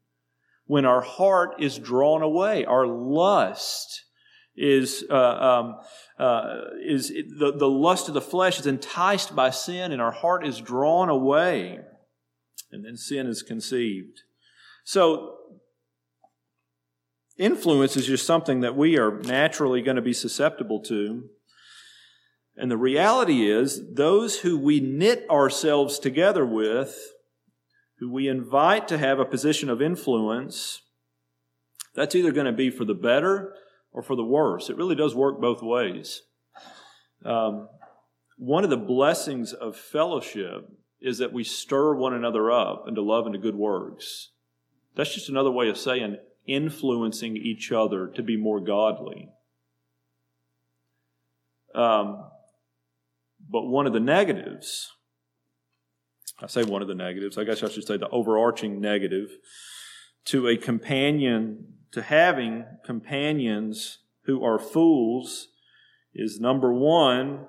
When 0.67 0.85
our 0.85 1.01
heart 1.01 1.55
is 1.61 1.79
drawn 1.79 2.23
away, 2.23 2.65
our 2.65 2.87
lust 2.87 4.05
is, 4.57 5.05
uh, 5.09 5.15
um, 5.15 5.77
uh, 6.19 6.57
is 6.85 7.09
the, 7.09 7.53
the 7.57 7.69
lust 7.69 8.09
of 8.09 8.15
the 8.15 8.21
flesh 8.21 8.59
is 8.59 8.67
enticed 8.67 9.35
by 9.35 9.51
sin 9.51 9.93
and 9.93 10.03
our 10.03 10.13
heart 10.13 10.45
is 10.45 10.61
drawn 10.61 11.09
away 11.09 11.79
and 12.73 12.85
then 12.85 12.97
sin 12.97 13.27
is 13.27 13.43
conceived. 13.43 14.23
So, 14.85 15.37
influence 17.41 17.97
is 17.97 18.07
just 18.07 18.27
something 18.27 18.61
that 18.61 18.77
we 18.77 18.99
are 18.99 19.19
naturally 19.21 19.83
going 19.83 19.97
to 19.97 20.03
be 20.03 20.13
susceptible 20.13 20.81
to. 20.83 21.25
And 22.57 22.71
the 22.71 22.77
reality 22.77 23.51
is, 23.51 23.95
those 23.95 24.41
who 24.41 24.59
we 24.59 24.81
knit 24.81 25.27
ourselves 25.31 25.99
together 25.99 26.45
with, 26.45 26.97
who 27.99 28.13
we 28.13 28.29
invite 28.29 28.87
to 28.89 28.99
have 28.99 29.19
a 29.19 29.25
position 29.25 29.71
of 29.71 29.81
influence, 29.81 30.83
that's 31.95 32.15
either 32.15 32.33
going 32.33 32.47
to 32.47 32.53
be 32.53 32.71
for 32.71 32.85
the 32.85 32.95
better 32.95 33.55
or 33.93 34.03
for 34.03 34.15
the 34.15 34.25
worse. 34.25 34.69
It 34.69 34.77
really 34.77 34.95
does 34.95 35.15
work 35.15 35.41
both 35.41 35.63
ways. 35.63 36.23
Um, 37.25 37.69
one 38.37 38.65
of 38.65 38.71
the 38.71 38.77
blessings 38.77 39.53
of 39.53 39.77
fellowship 39.77 40.69
is 41.01 41.19
that 41.19 41.33
we 41.33 41.45
stir 41.45 41.95
one 41.95 42.15
another 42.15 42.51
up 42.51 42.85
into 42.87 43.03
love 43.03 43.27
and 43.27 43.33
to 43.33 43.39
good 43.39 43.57
works. 43.57 44.31
That's 44.97 45.15
just 45.15 45.29
another 45.29 45.51
way 45.51 45.69
of 45.69 45.79
saying 45.79 46.19
influencing 46.55 47.37
each 47.37 47.73
other 47.73 48.07
to 48.09 48.23
be 48.23 48.37
more 48.37 48.61
godly. 48.61 49.31
Um, 51.75 52.25
but 53.49 53.63
one 53.63 53.87
of 53.87 53.93
the 53.93 54.01
negatives, 54.01 54.91
I 56.41 56.47
say 56.47 56.65
one 56.65 56.83
of 56.83 56.89
the 56.89 56.95
negatives, 56.95 57.39
I 57.39 57.45
guess 57.45 57.63
I 57.63 57.69
should 57.69 57.87
say 57.87 57.97
the 57.97 58.09
overarching 58.09 58.81
negative, 58.81 59.31
to 60.27 60.49
a 60.49 60.57
companion, 60.57 61.75
to 61.93 62.03
having 62.03 62.65
companions 62.85 63.99
who 64.25 64.45
are 64.45 64.59
fools 64.59 65.49
is 66.15 66.41
number 66.41 66.73
one, 66.73 67.47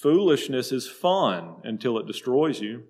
foolishness 0.00 0.72
is 0.72 0.88
fun 0.88 1.56
until 1.64 1.98
it 1.98 2.06
destroys 2.06 2.60
you. 2.60 2.84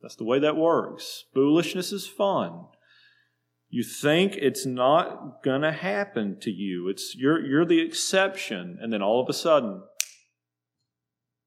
That's 0.00 0.16
the 0.16 0.24
way 0.24 0.40
that 0.40 0.56
works. 0.56 1.24
Foolishness 1.32 1.92
is 1.92 2.06
fun. 2.06 2.66
You 3.74 3.82
think 3.82 4.36
it's 4.36 4.66
not 4.66 5.42
going 5.42 5.62
to 5.62 5.72
happen 5.72 6.38
to 6.40 6.50
you. 6.50 6.88
It's 6.88 7.16
you're 7.16 7.42
you're 7.42 7.64
the 7.64 7.80
exception 7.80 8.78
and 8.82 8.92
then 8.92 9.00
all 9.00 9.18
of 9.18 9.30
a 9.30 9.32
sudden 9.32 9.82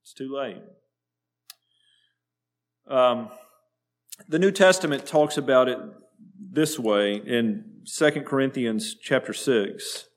it's 0.01 0.11
too 0.11 0.35
late. 0.35 0.57
Um, 2.89 3.29
the 4.27 4.39
New 4.39 4.49
Testament 4.49 5.05
talks 5.05 5.37
about 5.37 5.69
it 5.69 5.77
this 6.51 6.79
way 6.79 7.13
in 7.13 7.81
2 7.85 8.11
Corinthians 8.21 8.95
chapter 8.99 9.31
6. 9.31 10.07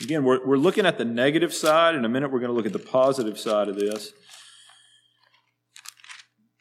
Again, 0.00 0.24
we're, 0.24 0.46
we're 0.46 0.56
looking 0.56 0.86
at 0.86 0.96
the 0.96 1.04
negative 1.04 1.52
side. 1.52 1.94
In 1.94 2.06
a 2.06 2.08
minute, 2.08 2.32
we're 2.32 2.40
going 2.40 2.50
to 2.50 2.56
look 2.56 2.66
at 2.66 2.72
the 2.72 2.78
positive 2.78 3.38
side 3.38 3.68
of 3.68 3.76
this. 3.76 4.12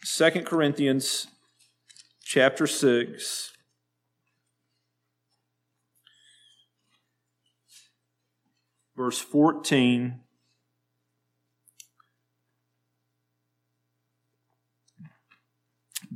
2 0.05 0.29
Corinthians 0.43 1.27
chapter 2.24 2.67
6. 2.67 3.51
verse 8.95 9.19
14. 9.19 10.21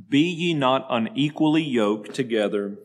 Be 0.08 0.20
ye 0.20 0.54
not 0.54 0.86
unequally 0.90 1.62
yoked 1.62 2.14
together 2.14 2.78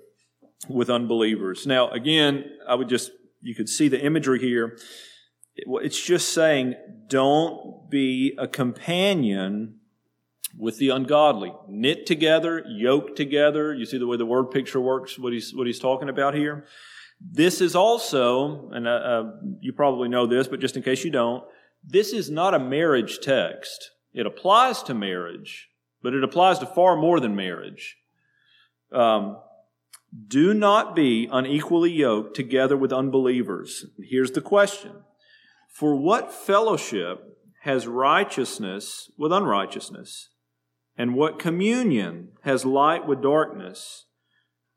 with 0.68 0.90
unbelievers. 0.90 1.66
Now, 1.66 1.90
again, 1.90 2.46
I 2.68 2.76
would 2.76 2.90
just, 2.90 3.12
you 3.42 3.56
could 3.56 3.70
see 3.70 3.88
the 3.88 4.04
imagery 4.04 4.40
here. 4.40 4.78
It's 5.56 6.04
just 6.04 6.34
saying, 6.34 6.76
don't 7.08 7.90
be 7.90 8.36
a 8.38 8.48
companion 8.48 9.80
with 10.58 10.78
the 10.78 10.90
ungodly. 10.90 11.54
Knit 11.68 12.06
together, 12.06 12.64
yoke 12.68 13.16
together. 13.16 13.74
You 13.74 13.86
see 13.86 13.98
the 13.98 14.08
way 14.08 14.18
the 14.18 14.26
word 14.26 14.52
picture 14.52 14.80
works, 14.80 15.20
what 15.20 15.34
he's, 15.34 15.54
what 15.54 15.68
he's 15.68 15.80
talking 15.80 16.10
about 16.10 16.34
here? 16.34 16.66
This 17.20 17.62
is 17.62 17.76
also, 17.76 18.70
and 18.72 18.88
uh, 18.88 18.92
uh, 18.92 19.32
you 19.62 19.74
probably 19.74 20.10
know 20.10 20.26
this, 20.26 20.48
but 20.48 20.60
just 20.60 20.76
in 20.76 20.84
case 20.84 21.04
you 21.04 21.12
don't, 21.12 21.44
this 21.84 22.14
is 22.14 22.30
not 22.30 22.54
a 22.54 22.60
marriage 22.60 23.20
text. 23.22 23.92
It 24.14 24.26
applies 24.26 24.84
to 24.84 24.94
marriage, 24.94 25.70
but 26.02 26.14
it 26.14 26.24
applies 26.24 26.60
to 26.60 26.66
far 26.66 26.96
more 26.96 27.20
than 27.20 27.36
marriage. 27.36 27.98
Um, 28.92 29.38
do 30.28 30.54
not 30.54 30.96
be 30.96 31.28
unequally 31.32 31.92
yoked 31.92 32.36
together 32.36 32.78
with 32.78 32.94
unbelievers. 32.94 33.86
Here's 34.00 34.32
the 34.32 34.42
question 34.42 34.92
For 35.70 35.96
what 35.96 36.34
fellowship 36.34 37.38
has 37.62 37.88
righteousness 37.88 39.12
with 39.18 39.34
unrighteousness? 39.34 40.30
And 40.98 41.16
what 41.16 41.40
communion 41.40 42.30
has 42.44 42.66
light 42.66 43.08
with 43.08 43.22
darkness? 43.22 44.06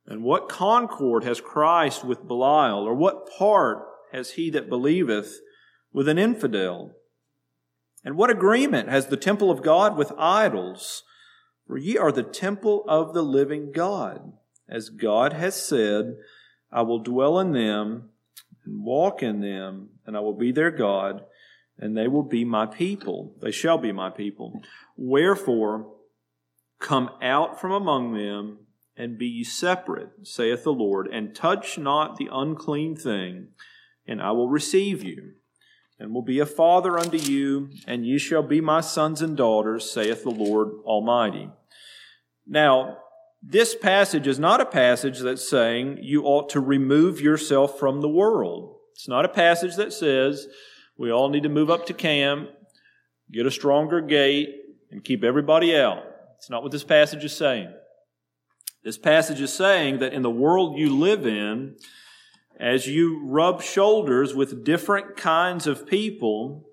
And 0.06 0.22
what 0.22 0.48
concord 0.48 1.24
has 1.24 1.40
Christ 1.40 2.04
with 2.04 2.26
Belial? 2.26 2.84
Or 2.84 2.94
what 2.94 3.28
part 3.30 3.84
has 4.12 4.32
he 4.32 4.50
that 4.50 4.68
believeth 4.68 5.40
with 5.92 6.08
an 6.08 6.18
infidel? 6.18 6.92
And 8.04 8.16
what 8.16 8.30
agreement 8.30 8.88
has 8.88 9.06
the 9.06 9.16
temple 9.16 9.50
of 9.50 9.62
God 9.62 9.96
with 9.96 10.12
idols? 10.18 11.02
For 11.66 11.76
ye 11.76 11.98
are 11.98 12.12
the 12.12 12.22
temple 12.22 12.84
of 12.88 13.12
the 13.12 13.22
living 13.22 13.72
God. 13.72 14.32
As 14.68 14.88
God 14.88 15.34
has 15.34 15.60
said, 15.60 16.16
I 16.72 16.82
will 16.82 17.00
dwell 17.00 17.38
in 17.38 17.52
them 17.52 18.10
and 18.64 18.84
walk 18.84 19.22
in 19.22 19.40
them, 19.40 19.90
and 20.06 20.16
I 20.16 20.20
will 20.20 20.36
be 20.36 20.52
their 20.52 20.70
God, 20.70 21.24
and 21.78 21.96
they 21.96 22.08
will 22.08 22.22
be 22.22 22.44
my 22.44 22.66
people. 22.66 23.34
They 23.40 23.50
shall 23.50 23.78
be 23.78 23.92
my 23.92 24.10
people. 24.10 24.62
Wherefore, 24.96 25.94
Come 26.80 27.10
out 27.20 27.60
from 27.60 27.72
among 27.72 28.14
them 28.14 28.58
and 28.96 29.16
be 29.18 29.26
ye 29.26 29.44
separate, 29.44 30.10
saith 30.24 30.64
the 30.64 30.72
Lord, 30.72 31.06
and 31.06 31.34
touch 31.34 31.78
not 31.78 32.16
the 32.16 32.28
unclean 32.30 32.96
thing, 32.96 33.48
and 34.06 34.20
I 34.20 34.32
will 34.32 34.48
receive 34.48 35.04
you, 35.04 35.34
and 35.98 36.12
will 36.12 36.22
be 36.22 36.40
a 36.40 36.46
father 36.46 36.98
unto 36.98 37.16
you, 37.16 37.70
and 37.86 38.04
ye 38.04 38.18
shall 38.18 38.42
be 38.42 38.60
my 38.60 38.80
sons 38.80 39.22
and 39.22 39.36
daughters, 39.36 39.88
saith 39.88 40.24
the 40.24 40.30
Lord 40.30 40.70
Almighty. 40.84 41.48
Now, 42.46 42.98
this 43.40 43.76
passage 43.76 44.26
is 44.26 44.40
not 44.40 44.60
a 44.60 44.66
passage 44.66 45.20
that's 45.20 45.48
saying 45.48 45.98
you 46.02 46.24
ought 46.24 46.48
to 46.50 46.60
remove 46.60 47.20
yourself 47.20 47.78
from 47.78 48.00
the 48.00 48.08
world. 48.08 48.76
It's 48.94 49.06
not 49.06 49.24
a 49.24 49.28
passage 49.28 49.76
that 49.76 49.92
says 49.92 50.48
we 50.96 51.12
all 51.12 51.28
need 51.28 51.44
to 51.44 51.48
move 51.48 51.70
up 51.70 51.86
to 51.86 51.94
camp, 51.94 52.50
get 53.30 53.46
a 53.46 53.50
stronger 53.50 54.00
gate, 54.00 54.48
and 54.90 55.04
keep 55.04 55.22
everybody 55.22 55.76
out. 55.76 56.02
It's 56.38 56.48
not 56.48 56.62
what 56.62 56.72
this 56.72 56.84
passage 56.84 57.24
is 57.24 57.36
saying. 57.36 57.72
This 58.84 58.96
passage 58.96 59.40
is 59.40 59.52
saying 59.52 59.98
that 59.98 60.12
in 60.12 60.22
the 60.22 60.30
world 60.30 60.78
you 60.78 60.96
live 60.96 61.26
in, 61.26 61.76
as 62.58 62.86
you 62.86 63.26
rub 63.26 63.60
shoulders 63.60 64.34
with 64.34 64.64
different 64.64 65.16
kinds 65.16 65.66
of 65.66 65.86
people, 65.86 66.64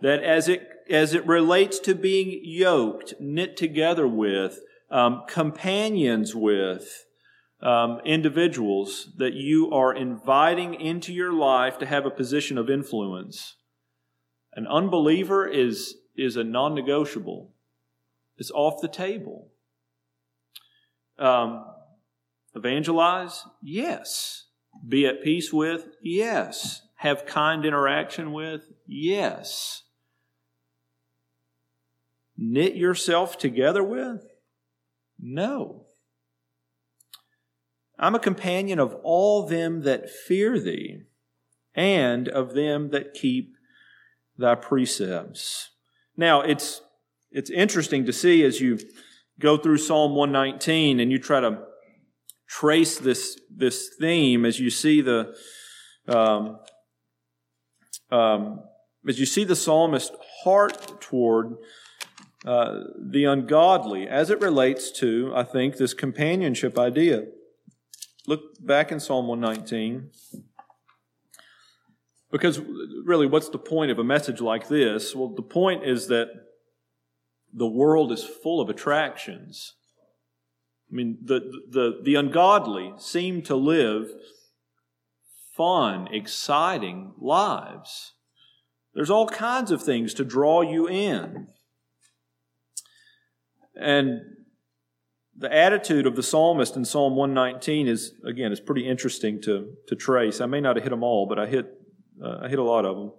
that 0.00 0.22
as 0.22 0.48
it, 0.48 0.68
as 0.90 1.14
it 1.14 1.26
relates 1.26 1.78
to 1.80 1.94
being 1.94 2.40
yoked, 2.42 3.14
knit 3.20 3.56
together 3.56 4.08
with, 4.08 4.60
um, 4.90 5.22
companions 5.28 6.34
with, 6.34 7.04
um, 7.62 8.00
individuals 8.04 9.10
that 9.16 9.34
you 9.34 9.70
are 9.70 9.94
inviting 9.94 10.74
into 10.74 11.12
your 11.12 11.32
life 11.32 11.78
to 11.78 11.86
have 11.86 12.04
a 12.04 12.10
position 12.10 12.58
of 12.58 12.68
influence. 12.68 13.56
An 14.54 14.66
unbeliever 14.66 15.46
is, 15.46 15.96
is 16.16 16.36
a 16.36 16.44
non 16.44 16.74
negotiable 16.74 17.53
is 18.38 18.50
off 18.50 18.80
the 18.80 18.88
table. 18.88 19.48
Um, 21.18 21.64
evangelize? 22.54 23.44
Yes. 23.62 24.46
Be 24.86 25.06
at 25.06 25.22
peace 25.22 25.52
with? 25.52 25.86
Yes. 26.02 26.82
Have 26.96 27.26
kind 27.26 27.64
interaction 27.64 28.32
with? 28.32 28.72
Yes. 28.86 29.82
Knit 32.36 32.74
yourself 32.74 33.38
together 33.38 33.82
with? 33.82 34.26
No. 35.20 35.86
I'm 37.98 38.14
a 38.14 38.20
companion 38.20 38.80
of 38.80 38.96
all 39.02 39.46
them 39.46 39.82
that 39.82 40.10
fear 40.10 40.58
thee, 40.58 41.02
and 41.74 42.28
of 42.28 42.54
them 42.54 42.90
that 42.90 43.14
keep 43.14 43.54
thy 44.36 44.56
precepts. 44.56 45.70
Now, 46.16 46.40
it's 46.40 46.82
it's 47.34 47.50
interesting 47.50 48.06
to 48.06 48.12
see 48.12 48.44
as 48.44 48.60
you 48.60 48.78
go 49.40 49.56
through 49.56 49.78
Psalm 49.78 50.14
119 50.14 51.00
and 51.00 51.10
you 51.10 51.18
try 51.18 51.40
to 51.40 51.64
trace 52.48 52.96
this, 52.96 53.38
this 53.54 53.90
theme 54.00 54.46
as 54.46 54.60
you 54.60 54.70
see 54.70 55.00
the, 55.00 55.34
um, 56.06 56.60
um, 58.12 58.60
as 59.08 59.18
you 59.18 59.26
see 59.26 59.42
the 59.42 59.56
psalmist's 59.56 60.16
heart 60.44 61.00
toward 61.00 61.56
uh, 62.46 62.80
the 62.96 63.24
ungodly 63.24 64.06
as 64.06 64.30
it 64.30 64.40
relates 64.40 64.92
to, 64.92 65.32
I 65.34 65.42
think, 65.42 65.76
this 65.76 65.92
companionship 65.92 66.78
idea. 66.78 67.24
Look 68.28 68.64
back 68.64 68.92
in 68.92 69.00
Psalm 69.00 69.26
119. 69.26 70.10
Because 72.30 72.60
really, 73.04 73.26
what's 73.26 73.48
the 73.48 73.58
point 73.58 73.90
of 73.90 73.98
a 73.98 74.04
message 74.04 74.40
like 74.40 74.68
this? 74.68 75.16
Well, 75.16 75.28
the 75.28 75.42
point 75.42 75.84
is 75.84 76.06
that 76.08 76.28
the 77.54 77.66
world 77.66 78.10
is 78.10 78.24
full 78.24 78.60
of 78.60 78.68
attractions. 78.68 79.74
I 80.90 80.96
mean, 80.96 81.18
the, 81.22 81.40
the, 81.70 82.00
the 82.02 82.14
ungodly 82.16 82.92
seem 82.98 83.42
to 83.42 83.54
live 83.54 84.10
fun, 85.56 86.08
exciting 86.12 87.14
lives. 87.18 88.12
There's 88.94 89.10
all 89.10 89.28
kinds 89.28 89.70
of 89.70 89.82
things 89.82 90.14
to 90.14 90.24
draw 90.24 90.62
you 90.62 90.88
in. 90.88 91.48
And 93.76 94.20
the 95.36 95.52
attitude 95.52 96.06
of 96.06 96.16
the 96.16 96.22
psalmist 96.22 96.76
in 96.76 96.84
Psalm 96.84 97.16
119 97.16 97.88
is, 97.88 98.14
again, 98.24 98.52
is 98.52 98.60
pretty 98.60 98.86
interesting 98.86 99.40
to, 99.42 99.72
to 99.88 99.96
trace. 99.96 100.40
I 100.40 100.46
may 100.46 100.60
not 100.60 100.76
have 100.76 100.84
hit 100.84 100.90
them 100.90 101.02
all, 101.02 101.26
but 101.26 101.38
I 101.38 101.46
hit, 101.46 101.66
uh, 102.22 102.40
I 102.42 102.48
hit 102.48 102.58
a 102.58 102.64
lot 102.64 102.84
of 102.84 102.96
them. 102.96 103.12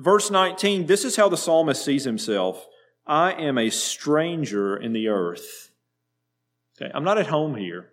Verse 0.00 0.30
19, 0.30 0.86
this 0.86 1.04
is 1.04 1.16
how 1.16 1.28
the 1.28 1.36
psalmist 1.36 1.84
sees 1.84 2.04
himself. 2.04 2.66
I 3.06 3.32
am 3.32 3.56
a 3.56 3.70
stranger 3.70 4.76
in 4.76 4.92
the 4.92 5.08
earth. 5.08 5.70
Okay, 6.80 6.90
I'm 6.92 7.04
not 7.04 7.18
at 7.18 7.28
home 7.28 7.54
here. 7.54 7.90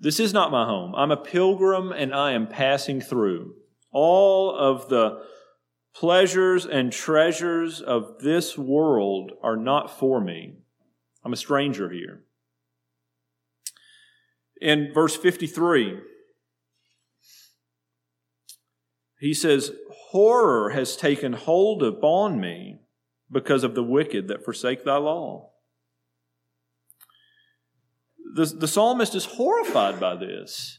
This 0.00 0.20
is 0.20 0.32
not 0.32 0.50
my 0.50 0.64
home. 0.64 0.94
I'm 0.94 1.10
a 1.10 1.16
pilgrim 1.16 1.92
and 1.92 2.14
I 2.14 2.32
am 2.32 2.46
passing 2.46 3.00
through. 3.00 3.54
All 3.90 4.54
of 4.54 4.88
the 4.88 5.22
pleasures 5.94 6.66
and 6.66 6.92
treasures 6.92 7.80
of 7.80 8.18
this 8.20 8.58
world 8.58 9.32
are 9.42 9.56
not 9.56 9.98
for 9.98 10.20
me. 10.20 10.56
I'm 11.24 11.32
a 11.32 11.36
stranger 11.36 11.90
here. 11.90 12.24
In 14.60 14.92
verse 14.92 15.16
53, 15.16 16.00
he 19.20 19.34
says, 19.34 19.72
Horror 20.10 20.70
has 20.70 20.96
taken 20.96 21.32
hold 21.32 21.82
upon 21.82 22.40
me 22.40 22.80
because 23.34 23.64
of 23.64 23.74
the 23.74 23.82
wicked 23.82 24.28
that 24.28 24.44
forsake 24.44 24.84
thy 24.84 24.96
law. 24.96 25.50
The, 28.34 28.46
the 28.46 28.68
psalmist 28.68 29.14
is 29.14 29.26
horrified 29.26 30.00
by 30.00 30.16
this. 30.16 30.78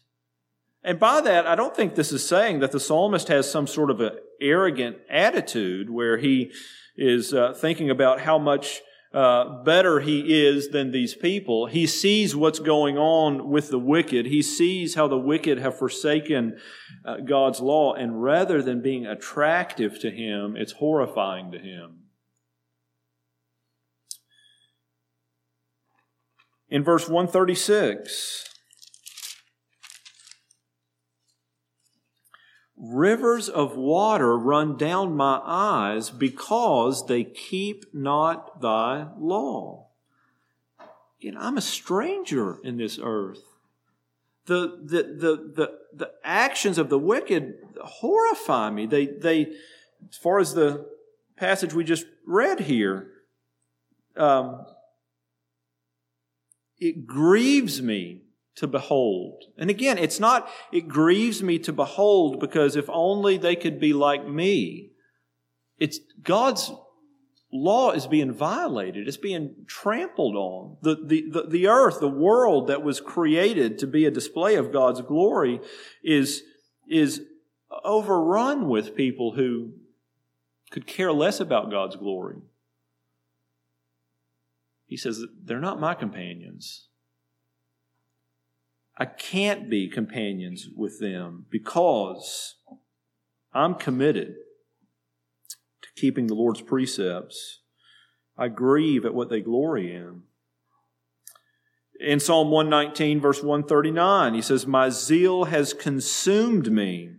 And 0.83 0.99
by 0.99 1.21
that, 1.21 1.45
I 1.45 1.55
don't 1.55 1.75
think 1.75 1.95
this 1.95 2.11
is 2.11 2.27
saying 2.27 2.59
that 2.59 2.71
the 2.71 2.79
psalmist 2.79 3.27
has 3.27 3.49
some 3.49 3.67
sort 3.67 3.91
of 3.91 3.99
an 4.01 4.13
arrogant 4.41 4.97
attitude 5.09 5.89
where 5.89 6.17
he 6.17 6.51
is 6.95 7.33
uh, 7.33 7.53
thinking 7.53 7.89
about 7.89 8.21
how 8.21 8.37
much 8.37 8.81
uh, 9.13 9.63
better 9.63 10.01
he 10.01 10.45
is 10.45 10.69
than 10.69 10.91
these 10.91 11.15
people. 11.15 11.67
He 11.67 11.87
sees 11.87 12.35
what's 12.35 12.59
going 12.59 12.97
on 12.97 13.49
with 13.49 13.69
the 13.69 13.79
wicked. 13.79 14.25
He 14.25 14.41
sees 14.41 14.95
how 14.95 15.07
the 15.07 15.17
wicked 15.17 15.57
have 15.57 15.77
forsaken 15.77 16.57
uh, 17.05 17.17
God's 17.17 17.61
law, 17.61 17.93
and 17.93 18.21
rather 18.21 18.61
than 18.61 18.81
being 18.81 19.05
attractive 19.05 19.99
to 20.01 20.11
him, 20.11 20.55
it's 20.57 20.73
horrifying 20.73 21.51
to 21.51 21.59
him. 21.59 22.04
In 26.75 26.83
verse 26.83 27.07
136. 27.07 28.49
Rivers 32.75 33.47
of 33.47 33.77
water 33.77 34.37
run 34.37 34.75
down 34.75 35.15
my 35.15 35.39
eyes 35.45 36.09
because 36.09 37.05
they 37.07 37.23
keep 37.23 37.85
not 37.93 38.59
thy 38.59 39.07
law. 39.17 39.87
Again, 41.21 41.37
I'm 41.39 41.57
a 41.57 41.61
stranger 41.61 42.57
in 42.61 42.75
this 42.75 42.99
earth. 43.01 43.39
The, 44.47 44.77
the, 44.83 45.03
the, 45.03 45.53
the, 45.55 45.79
the 45.93 46.11
actions 46.25 46.77
of 46.77 46.89
the 46.89 46.99
wicked 46.99 47.53
horrify 47.81 48.69
me. 48.69 48.85
They, 48.85 49.05
they, 49.05 49.43
as 50.09 50.17
far 50.21 50.39
as 50.39 50.53
the 50.53 50.85
passage 51.37 51.73
we 51.73 51.85
just 51.85 52.05
read 52.27 52.59
here, 52.59 53.11
um, 54.17 54.65
it 56.79 57.05
grieves 57.05 57.81
me 57.81 58.21
to 58.55 58.67
behold. 58.67 59.43
And 59.57 59.69
again, 59.69 59.97
it's 59.97 60.19
not, 60.19 60.49
it 60.71 60.87
grieves 60.87 61.43
me 61.43 61.59
to 61.59 61.73
behold 61.73 62.39
because 62.39 62.75
if 62.75 62.89
only 62.89 63.37
they 63.37 63.55
could 63.55 63.79
be 63.79 63.93
like 63.93 64.27
me. 64.27 64.91
It's 65.77 65.99
God's 66.23 66.71
law 67.51 67.91
is 67.91 68.07
being 68.07 68.31
violated. 68.31 69.07
It's 69.07 69.17
being 69.17 69.65
trampled 69.67 70.35
on. 70.35 70.77
The, 70.81 70.95
the, 70.95 71.29
the, 71.31 71.47
the 71.49 71.67
earth, 71.67 71.99
the 71.99 72.07
world 72.07 72.67
that 72.67 72.83
was 72.83 73.01
created 73.01 73.77
to 73.79 73.87
be 73.87 74.05
a 74.05 74.11
display 74.11 74.55
of 74.55 74.71
God's 74.71 75.01
glory 75.01 75.59
is, 76.03 76.43
is 76.89 77.21
overrun 77.83 78.69
with 78.69 78.95
people 78.95 79.33
who 79.33 79.73
could 80.71 80.87
care 80.87 81.11
less 81.11 81.39
about 81.39 81.71
God's 81.71 81.95
glory. 81.95 82.37
He 84.85 84.97
says, 84.97 85.23
They're 85.43 85.59
not 85.59 85.79
my 85.79 85.93
companions. 85.93 86.87
I 88.97 89.05
can't 89.05 89.69
be 89.69 89.89
companions 89.89 90.67
with 90.73 90.99
them 90.99 91.45
because 91.49 92.55
I'm 93.53 93.75
committed 93.75 94.35
to 95.81 95.87
keeping 95.95 96.27
the 96.27 96.35
Lord's 96.35 96.61
precepts. 96.61 97.61
I 98.37 98.47
grieve 98.47 99.05
at 99.05 99.13
what 99.13 99.29
they 99.29 99.41
glory 99.41 99.93
in. 99.93 100.23
In 101.99 102.19
Psalm 102.19 102.51
119, 102.51 103.21
verse 103.21 103.41
139, 103.41 104.33
he 104.33 104.41
says, 104.41 104.67
My 104.67 104.89
zeal 104.89 105.45
has 105.45 105.73
consumed 105.73 106.71
me 106.71 107.11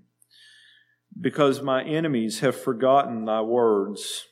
because 1.18 1.62
my 1.62 1.82
enemies 1.82 2.40
have 2.40 2.60
forgotten 2.60 3.24
thy 3.24 3.40
words. 3.40 4.26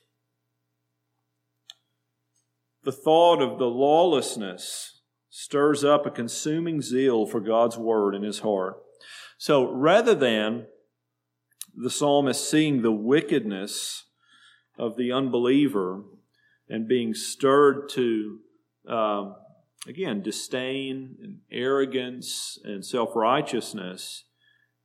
The 2.84 2.92
thought 2.92 3.40
of 3.40 3.58
the 3.58 3.66
lawlessness 3.66 5.00
stirs 5.30 5.82
up 5.84 6.06
a 6.06 6.10
consuming 6.10 6.80
zeal 6.80 7.26
for 7.26 7.40
God's 7.40 7.76
word 7.76 8.14
in 8.14 8.22
his 8.22 8.40
heart. 8.40 8.76
So 9.38 9.72
rather 9.72 10.14
than 10.14 10.66
the 11.74 11.90
psalmist 11.90 12.48
seeing 12.48 12.82
the 12.82 12.92
wickedness 12.92 14.04
of 14.78 14.96
the 14.96 15.12
unbeliever 15.12 16.02
and 16.68 16.88
being 16.88 17.14
stirred 17.14 17.88
to, 17.90 18.38
um, 18.88 19.34
again, 19.86 20.22
disdain 20.22 21.16
and 21.22 21.38
arrogance 21.50 22.58
and 22.64 22.84
self 22.84 23.10
righteousness, 23.14 24.24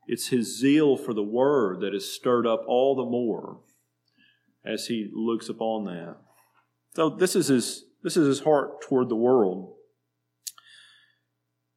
it's 0.08 0.30
his 0.30 0.60
zeal 0.60 0.98
for 0.98 1.14
the 1.14 1.24
word 1.24 1.82
that 1.82 1.94
is 1.94 2.12
stirred 2.12 2.48
up 2.48 2.64
all 2.68 2.96
the 2.96 3.06
more 3.06 3.60
as 4.66 4.88
he 4.88 5.10
looks 5.14 5.50
upon 5.50 5.86
that. 5.86 6.16
So 6.96 7.10
this 7.10 7.36
is 7.36 7.48
his, 7.48 7.86
this 8.04 8.18
is 8.18 8.28
his 8.28 8.40
heart 8.42 8.82
toward 8.82 9.10
the 9.10 9.16
world. 9.16 9.76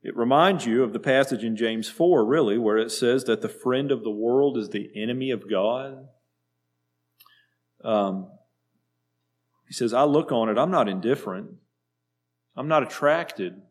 It 0.03 0.17
reminds 0.17 0.67
you 0.67 0.83
of 0.83 0.93
the 0.93 0.99
passage 0.99 1.45
in 1.45 1.57
James 1.57 1.89
4, 1.89 2.25
really, 2.25 2.59
where 2.59 2.79
it 2.79 2.91
says 2.91 3.25
that 3.25 3.41
the 3.41 3.49
friend 3.49 3.93
of 3.93 4.03
the 4.03 4.11
world 4.11 4.57
is 4.57 4.69
the 4.69 4.91
enemy 4.97 5.31
of 5.31 5.49
God. 5.49 6.09
Um, 7.85 8.29
he 9.69 9.75
says, 9.75 9.95
I 9.95 10.03
look 10.05 10.33
on 10.33 10.49
it, 10.49 10.59
I'm 10.59 10.71
not 10.71 10.89
indifferent. 10.89 11.51
I'm 12.57 12.69
not 12.69 12.83
attracted. 12.83 13.63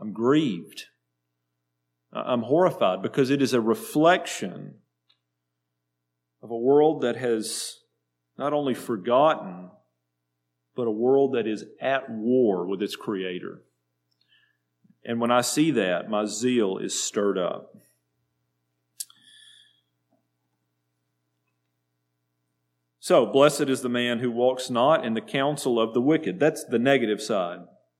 I'm 0.00 0.12
grieved. 0.12 0.86
I'm 2.12 2.42
horrified 2.42 3.00
because 3.00 3.30
it 3.30 3.40
is 3.40 3.54
a 3.54 3.60
reflection 3.60 4.74
of 6.42 6.50
a 6.50 6.58
world 6.58 7.02
that 7.02 7.16
has 7.16 7.78
not 8.36 8.52
only 8.52 8.74
forgotten, 8.74 9.70
but 10.74 10.86
a 10.86 10.90
world 10.90 11.34
that 11.34 11.46
is 11.46 11.64
at 11.80 12.10
war 12.10 12.66
with 12.66 12.82
its 12.82 12.96
Creator. 12.96 13.62
And 15.04 15.20
when 15.20 15.30
I 15.30 15.40
see 15.40 15.70
that, 15.72 16.08
my 16.08 16.24
zeal 16.26 16.78
is 16.78 17.00
stirred 17.00 17.38
up. 17.38 17.76
So, 23.00 23.26
blessed 23.26 23.62
is 23.62 23.82
the 23.82 23.88
man 23.88 24.20
who 24.20 24.30
walks 24.30 24.70
not 24.70 25.04
in 25.04 25.14
the 25.14 25.20
counsel 25.20 25.80
of 25.80 25.92
the 25.92 26.00
wicked. 26.00 26.38
That's 26.38 26.62
the 26.62 26.78
negative 26.78 27.20
side. 27.20 27.58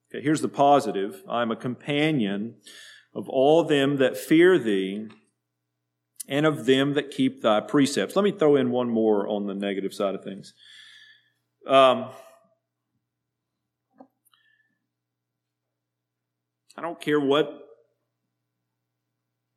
Okay, 0.09 0.23
here's 0.23 0.43
the 0.43 0.49
positive 0.49 1.25
I 1.29 1.43
am 1.43 1.51
a 1.51 1.57
companion 1.57 2.55
of 3.13 3.29
all 3.29 3.65
them 3.65 3.97
that 3.97 4.17
fear 4.17 4.59
thee 4.59 5.09
and 6.29 6.47
of 6.47 6.67
them 6.67 6.95
that 6.95 7.11
keep 7.11 7.43
thy 7.43 7.61
precepts. 7.61 8.15
Let 8.15 8.23
me 8.23 8.31
throw 8.31 8.55
in 8.55 8.71
one 8.71 8.89
more 8.89 9.27
on 9.27 9.47
the 9.47 9.55
negative 9.55 9.93
side 9.93 10.15
of 10.15 10.23
things. 10.23 10.55
Um, 11.67 12.11
I 16.77 16.81
don't 16.81 17.01
care 17.01 17.21
what 17.21 17.63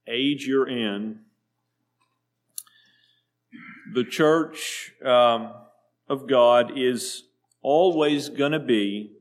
age 0.08 0.46
you're 0.46 0.68
in, 0.68 1.20
the 3.94 4.04
church 4.04 4.92
um, 5.04 5.54
of 6.08 6.28
God 6.28 6.78
is 6.78 7.24
always 7.62 8.30
going 8.30 8.52
to 8.52 8.60
be 8.60 9.14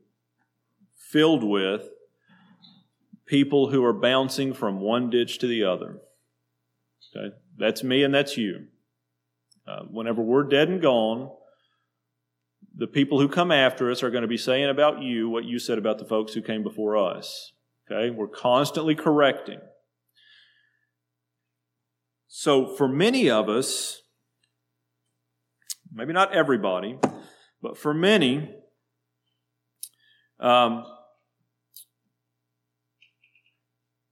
filled 0.95 1.43
with 1.43 1.89
people 3.25 3.69
who 3.69 3.83
are 3.83 3.93
bouncing 3.93 4.53
from 4.53 4.79
one 4.79 5.09
ditch 5.09 5.39
to 5.39 5.47
the 5.47 5.63
other. 5.63 5.99
Okay? 7.15 7.35
That's 7.57 7.83
me 7.83 8.03
and 8.03 8.13
that's 8.13 8.37
you. 8.37 8.67
Uh, 9.67 9.83
whenever 9.89 10.21
we're 10.21 10.43
dead 10.43 10.69
and 10.69 10.81
gone, 10.81 11.31
the 12.77 12.87
people 12.87 13.19
who 13.19 13.29
come 13.29 13.51
after 13.51 13.89
us 13.89 14.03
are 14.03 14.11
going 14.11 14.21
to 14.21 14.27
be 14.27 14.37
saying 14.37 14.69
about 14.69 15.01
you 15.01 15.29
what 15.29 15.45
you 15.45 15.57
said 15.57 15.77
about 15.77 15.97
the 15.97 16.05
folks 16.05 16.33
who 16.33 16.41
came 16.41 16.61
before 16.61 16.97
us. 16.97 17.53
Okay? 17.89 18.09
We're 18.09 18.27
constantly 18.27 18.95
correcting. 18.95 19.59
So, 22.27 22.75
for 22.75 22.87
many 22.87 23.29
of 23.29 23.47
us, 23.47 24.01
maybe 25.93 26.11
not 26.11 26.33
everybody, 26.33 26.99
but 27.61 27.77
for 27.77 27.93
many, 27.93 28.53
um, 30.39 30.85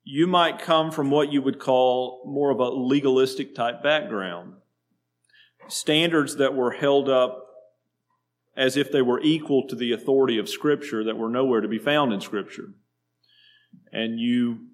you 0.05 0.27
might 0.27 0.59
come 0.59 0.91
from 0.91 1.11
what 1.11 1.31
you 1.31 1.41
would 1.41 1.59
call 1.59 2.23
more 2.25 2.49
of 2.49 2.59
a 2.59 2.69
legalistic 2.69 3.55
type 3.55 3.83
background. 3.83 4.53
Standards 5.67 6.37
that 6.37 6.55
were 6.55 6.71
held 6.71 7.09
up 7.09 7.45
as 8.55 8.77
if 8.77 8.91
they 8.91 9.01
were 9.01 9.19
equal 9.21 9.67
to 9.67 9.75
the 9.75 9.91
authority 9.91 10.37
of 10.37 10.47
Scripture 10.47 11.03
that 11.03 11.17
were 11.17 11.29
nowhere 11.29 11.61
to 11.61 11.67
be 11.67 11.79
found 11.79 12.13
in 12.13 12.21
Scripture 12.21 12.73
and 13.91 14.19
you 14.19 14.67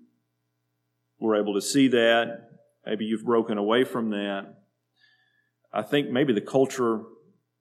were 1.20 1.36
able 1.36 1.54
to 1.56 1.62
see 1.62 1.88
that. 1.90 2.50
Maybe 2.86 3.06
you've 3.06 3.26
broken 3.26 3.58
away 3.58 3.84
from 3.84 4.10
that. 4.12 4.56
I 5.72 5.84
think 5.84 6.10
maybe 6.10 6.34
the 6.34 6.42
culture, 6.42 7.02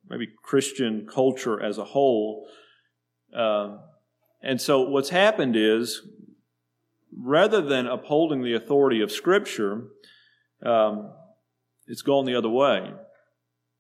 maybe 0.08 0.28
Christian 0.42 1.06
culture 1.06 1.62
as 1.62 1.78
a 1.78 1.84
whole. 1.84 2.48
Uh, 3.36 3.78
and 4.42 4.60
so 4.60 4.82
what's 4.82 5.10
happened 5.10 5.56
is, 5.56 6.02
rather 7.16 7.60
than 7.60 7.86
upholding 7.86 8.42
the 8.42 8.54
authority 8.54 9.02
of 9.02 9.10
Scripture, 9.10 9.88
um, 10.64 11.12
it's 11.86 12.02
gone 12.02 12.24
the 12.24 12.36
other 12.36 12.48
way. 12.48 12.92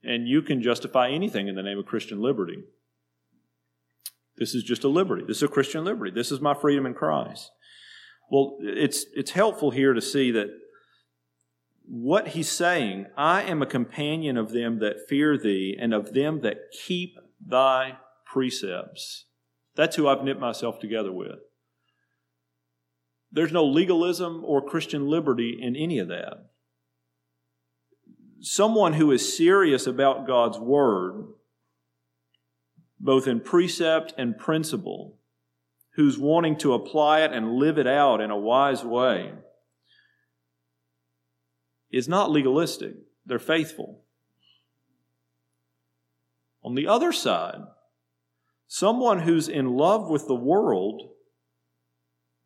And 0.02 0.28
you 0.28 0.42
can 0.42 0.62
justify 0.62 1.10
anything 1.10 1.48
in 1.48 1.54
the 1.54 1.62
name 1.62 1.78
of 1.78 1.86
Christian 1.86 2.20
liberty. 2.20 2.64
This 4.38 4.54
is 4.54 4.62
just 4.62 4.84
a 4.84 4.88
liberty. 4.88 5.24
This 5.26 5.38
is 5.38 5.42
a 5.44 5.48
Christian 5.48 5.84
liberty. 5.84 6.10
This 6.10 6.30
is 6.30 6.40
my 6.40 6.54
freedom 6.54 6.86
in 6.86 6.94
Christ. 6.94 7.50
Well, 8.30 8.58
it's, 8.60 9.06
it's 9.14 9.30
helpful 9.30 9.70
here 9.70 9.94
to 9.94 10.00
see 10.00 10.30
that 10.32 10.48
what 11.86 12.28
he's 12.28 12.50
saying, 12.50 13.06
I 13.16 13.42
am 13.42 13.62
a 13.62 13.66
companion 13.66 14.36
of 14.36 14.52
them 14.52 14.78
that 14.80 15.08
fear 15.08 15.38
thee 15.38 15.76
and 15.80 15.94
of 15.94 16.12
them 16.12 16.42
that 16.42 16.58
keep 16.86 17.14
thy 17.44 17.96
precepts. 18.26 19.24
That's 19.74 19.96
who 19.96 20.06
I've 20.06 20.22
knit 20.22 20.38
myself 20.38 20.78
together 20.80 21.12
with. 21.12 21.38
There's 23.32 23.52
no 23.52 23.64
legalism 23.64 24.42
or 24.44 24.66
Christian 24.66 25.06
liberty 25.06 25.58
in 25.60 25.76
any 25.76 25.98
of 25.98 26.08
that. 26.08 26.50
Someone 28.40 28.94
who 28.94 29.10
is 29.10 29.36
serious 29.36 29.86
about 29.86 30.26
God's 30.26 30.58
word 30.58 31.28
both 33.00 33.26
in 33.26 33.40
precept 33.40 34.12
and 34.18 34.38
principle, 34.38 35.18
who's 35.94 36.18
wanting 36.18 36.56
to 36.58 36.74
apply 36.74 37.20
it 37.20 37.32
and 37.32 37.54
live 37.54 37.78
it 37.78 37.86
out 37.86 38.20
in 38.20 38.30
a 38.30 38.38
wise 38.38 38.84
way, 38.84 39.32
is 41.90 42.08
not 42.08 42.30
legalistic. 42.30 42.94
They're 43.24 43.38
faithful. 43.38 44.02
On 46.62 46.74
the 46.74 46.86
other 46.86 47.12
side, 47.12 47.60
someone 48.66 49.20
who's 49.20 49.48
in 49.48 49.76
love 49.76 50.08
with 50.08 50.26
the 50.26 50.34
world 50.34 51.10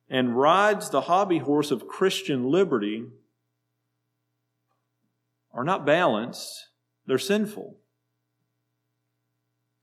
and 0.08 0.36
rides 0.36 0.90
the 0.90 1.02
hobby 1.02 1.38
horse 1.38 1.70
of 1.70 1.88
Christian 1.88 2.50
liberty 2.50 3.06
are 5.52 5.64
not 5.64 5.84
balanced, 5.84 6.68
they're 7.06 7.18
sinful. 7.18 7.78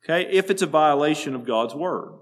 Okay, 0.03 0.29
if 0.31 0.49
it's 0.49 0.61
a 0.61 0.67
violation 0.67 1.35
of 1.35 1.45
God's 1.45 1.75
word. 1.75 2.19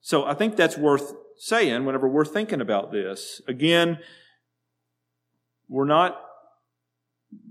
So 0.00 0.24
I 0.24 0.34
think 0.34 0.56
that's 0.56 0.76
worth 0.76 1.14
saying 1.36 1.84
whenever 1.84 2.08
we're 2.08 2.24
thinking 2.24 2.60
about 2.60 2.92
this. 2.92 3.40
Again, 3.48 3.98
we're 5.68 5.86
not 5.86 6.20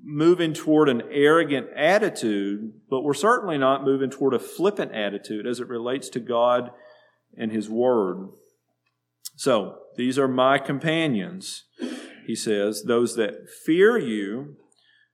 moving 0.04 0.54
toward 0.54 0.89
an 0.89 1.04
arrogant 1.12 1.67
attitude, 1.76 2.73
but 2.89 3.02
we're 3.02 3.13
certainly 3.13 3.58
not 3.58 3.84
moving 3.84 4.10
toward 4.10 4.34
a 4.34 4.39
flippant 4.39 4.91
attitude 4.93 5.45
as 5.45 5.60
it 5.60 5.67
relates 5.67 6.10
to 6.10 6.19
God 6.19 6.71
and 7.38 7.52
His 7.52 7.69
Word. 7.69 8.30
So, 9.36 9.80
these 9.95 10.19
are 10.19 10.28
my 10.28 10.58
companions, 10.58 11.63
he 12.26 12.36
says, 12.36 12.84
those 12.84 13.15
that 13.15 13.49
fear 13.65 13.97
you 13.97 14.58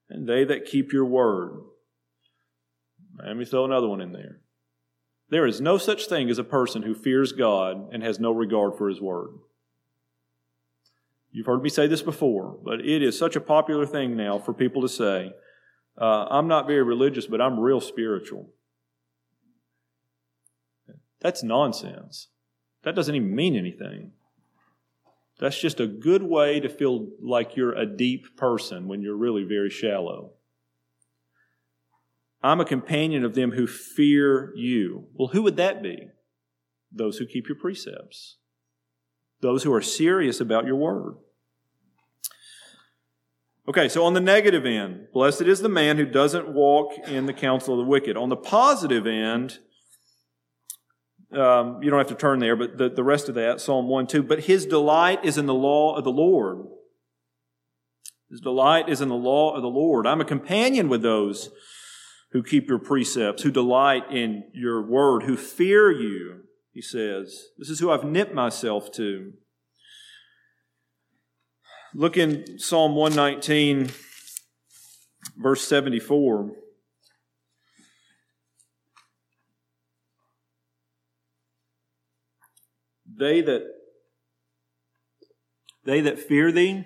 and 0.09 0.27
they 0.27 0.43
that 0.43 0.65
keep 0.65 0.91
your 0.91 1.05
word. 1.05 1.61
Let 3.25 3.37
me 3.37 3.45
throw 3.45 3.65
another 3.65 3.87
one 3.87 4.01
in 4.01 4.13
there. 4.13 4.39
There 5.29 5.45
is 5.45 5.61
no 5.61 5.77
such 5.77 6.07
thing 6.07 6.29
as 6.29 6.39
a 6.39 6.43
person 6.43 6.81
who 6.81 6.95
fears 6.95 7.31
God 7.31 7.93
and 7.93 8.01
has 8.01 8.19
no 8.19 8.31
regard 8.31 8.77
for 8.77 8.89
His 8.89 8.99
Word. 8.99 9.29
You've 11.31 11.45
heard 11.45 11.61
me 11.61 11.69
say 11.69 11.85
this 11.85 12.01
before, 12.01 12.57
but 12.63 12.79
it 12.79 13.03
is 13.03 13.17
such 13.17 13.35
a 13.35 13.41
popular 13.41 13.85
thing 13.85 14.17
now 14.17 14.39
for 14.39 14.53
people 14.53 14.81
to 14.81 14.89
say, 14.89 15.33
uh, 15.99 16.25
I'm 16.29 16.47
not 16.47 16.65
very 16.65 16.81
religious, 16.81 17.27
but 17.27 17.41
I'm 17.41 17.59
real 17.59 17.81
spiritual. 17.81 18.49
That's 21.19 21.43
nonsense. 21.43 22.29
That 22.83 22.95
doesn't 22.95 23.13
even 23.13 23.35
mean 23.35 23.55
anything. 23.55 24.13
That's 25.39 25.59
just 25.59 25.79
a 25.79 25.87
good 25.87 26.23
way 26.23 26.59
to 26.59 26.69
feel 26.69 27.09
like 27.21 27.55
you're 27.55 27.75
a 27.75 27.85
deep 27.85 28.35
person 28.35 28.87
when 28.87 29.01
you're 29.01 29.15
really 29.15 29.43
very 29.43 29.69
shallow. 29.69 30.31
I'm 32.41 32.61
a 32.61 32.65
companion 32.65 33.25
of 33.25 33.35
them 33.35 33.51
who 33.51 33.67
fear 33.67 34.53
you. 34.55 35.07
Well, 35.13 35.29
who 35.29 35.41
would 35.43 35.57
that 35.57 35.83
be? 35.83 36.07
Those 36.91 37.17
who 37.17 37.25
keep 37.25 37.47
your 37.47 37.57
precepts, 37.57 38.37
those 39.41 39.63
who 39.63 39.73
are 39.73 39.81
serious 39.81 40.39
about 40.39 40.65
your 40.65 40.75
word. 40.75 41.15
Okay, 43.67 43.87
so 43.87 44.03
on 44.03 44.15
the 44.15 44.19
negative 44.19 44.65
end, 44.65 45.07
blessed 45.13 45.43
is 45.43 45.59
the 45.59 45.69
man 45.69 45.97
who 45.97 46.05
doesn't 46.05 46.51
walk 46.51 46.93
in 47.07 47.27
the 47.27 47.33
counsel 47.33 47.75
of 47.75 47.85
the 47.85 47.89
wicked. 47.89 48.17
On 48.17 48.29
the 48.29 48.35
positive 48.35 49.05
end, 49.05 49.59
um, 51.31 51.83
you 51.83 51.91
don't 51.91 51.99
have 51.99 52.07
to 52.07 52.15
turn 52.15 52.39
there, 52.39 52.55
but 52.55 52.79
the, 52.79 52.89
the 52.89 53.03
rest 53.03 53.29
of 53.29 53.35
that, 53.35 53.61
Psalm 53.61 53.87
1 53.87 54.07
2. 54.07 54.23
But 54.23 54.45
his 54.45 54.65
delight 54.65 55.23
is 55.23 55.37
in 55.37 55.45
the 55.45 55.53
law 55.53 55.95
of 55.95 56.03
the 56.03 56.11
Lord. 56.11 56.65
His 58.31 58.41
delight 58.41 58.89
is 58.89 59.01
in 59.01 59.09
the 59.09 59.15
law 59.15 59.55
of 59.55 59.61
the 59.61 59.69
Lord. 59.69 60.07
I'm 60.07 60.21
a 60.21 60.25
companion 60.25 60.89
with 60.89 61.03
those 61.03 61.51
who 62.31 62.43
keep 62.43 62.67
your 62.69 62.79
precepts, 62.79 63.43
who 63.43 63.51
delight 63.51 64.11
in 64.11 64.43
your 64.53 64.81
word, 64.81 65.23
who 65.23 65.35
fear 65.35 65.91
you, 65.91 66.41
he 66.71 66.81
says. 66.81 67.49
This 67.57 67.69
is 67.69 67.79
who 67.79 67.91
I've 67.91 68.03
knit 68.03 68.33
myself 68.33 68.91
to. 68.93 69.33
Look 71.95 72.17
in 72.17 72.59
Psalm 72.59 72.95
119, 72.95 73.89
verse 75.37 75.67
74. 75.67 76.51
They 83.17 83.41
that 83.41 83.63
they 85.83 86.01
that 86.01 86.19
fear 86.19 86.51
thee 86.51 86.85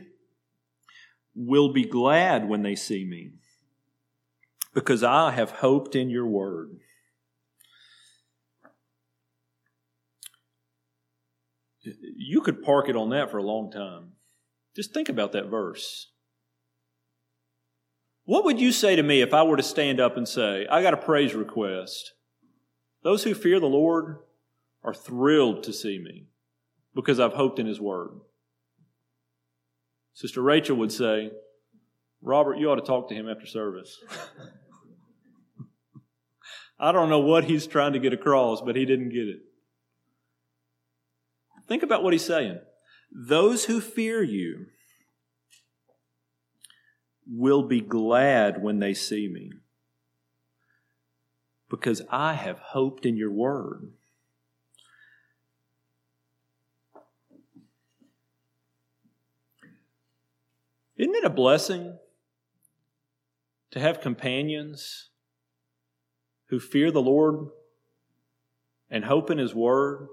will 1.35 1.73
be 1.73 1.83
glad 1.83 2.47
when 2.47 2.63
they 2.63 2.75
see 2.75 3.05
me, 3.05 3.33
because 4.73 5.03
I 5.03 5.31
have 5.31 5.51
hoped 5.51 5.95
in 5.95 6.09
your 6.09 6.25
word. 6.25 6.77
You 12.17 12.41
could 12.41 12.63
park 12.63 12.89
it 12.89 12.95
on 12.95 13.09
that 13.09 13.29
for 13.29 13.37
a 13.37 13.43
long 13.43 13.71
time. 13.71 14.13
Just 14.75 14.93
think 14.93 15.09
about 15.09 15.33
that 15.33 15.47
verse. 15.47 16.09
What 18.25 18.45
would 18.45 18.59
you 18.59 18.71
say 18.71 18.95
to 18.95 19.03
me 19.03 19.21
if 19.21 19.33
I 19.33 19.43
were 19.43 19.57
to 19.57 19.63
stand 19.63 19.99
up 19.99 20.15
and 20.15 20.27
say, 20.27 20.65
I 20.69 20.81
got 20.81 20.93
a 20.93 20.97
praise 20.97 21.35
request? 21.35 22.13
Those 23.03 23.23
who 23.23 23.33
fear 23.33 23.59
the 23.59 23.65
Lord 23.65 24.19
are 24.81 24.93
thrilled 24.93 25.63
to 25.63 25.73
see 25.73 25.99
me 25.99 26.27
because 26.95 27.19
I've 27.19 27.33
hoped 27.33 27.59
in 27.59 27.65
His 27.65 27.81
Word. 27.81 28.11
Sister 30.13 30.41
Rachel 30.41 30.77
would 30.77 30.91
say, 30.91 31.31
Robert, 32.21 32.57
you 32.57 32.71
ought 32.71 32.75
to 32.75 32.81
talk 32.81 33.09
to 33.09 33.15
him 33.15 33.27
after 33.27 33.45
service. 33.45 33.99
I 36.79 36.91
don't 36.91 37.09
know 37.09 37.19
what 37.19 37.45
he's 37.45 37.67
trying 37.67 37.93
to 37.93 37.99
get 37.99 38.13
across, 38.13 38.61
but 38.61 38.75
he 38.75 38.85
didn't 38.85 39.09
get 39.09 39.27
it. 39.27 39.39
Think 41.67 41.83
about 41.83 42.03
what 42.03 42.13
he's 42.13 42.25
saying. 42.25 42.59
Those 43.11 43.65
who 43.65 43.79
fear 43.79 44.21
you 44.21 44.65
will 47.27 47.63
be 47.63 47.79
glad 47.79 48.61
when 48.61 48.79
they 48.79 48.93
see 48.93 49.27
me 49.27 49.51
because 51.69 52.01
I 52.09 52.33
have 52.33 52.59
hoped 52.59 53.05
in 53.05 53.17
your 53.17 53.31
word. 53.31 53.93
Isn't 60.97 61.15
it 61.15 61.23
a 61.23 61.29
blessing 61.29 61.97
to 63.71 63.79
have 63.79 64.01
companions 64.01 65.09
who 66.53 66.59
fear 66.59 66.91
the 66.91 67.01
Lord 67.01 67.47
and 68.91 69.05
hope 69.05 69.31
in 69.31 69.39
His 69.39 69.55
Word 69.55 70.07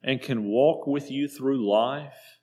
and 0.00 0.22
can 0.22 0.44
walk 0.44 0.86
with 0.86 1.10
you 1.10 1.26
through 1.26 1.68
life 1.68 2.38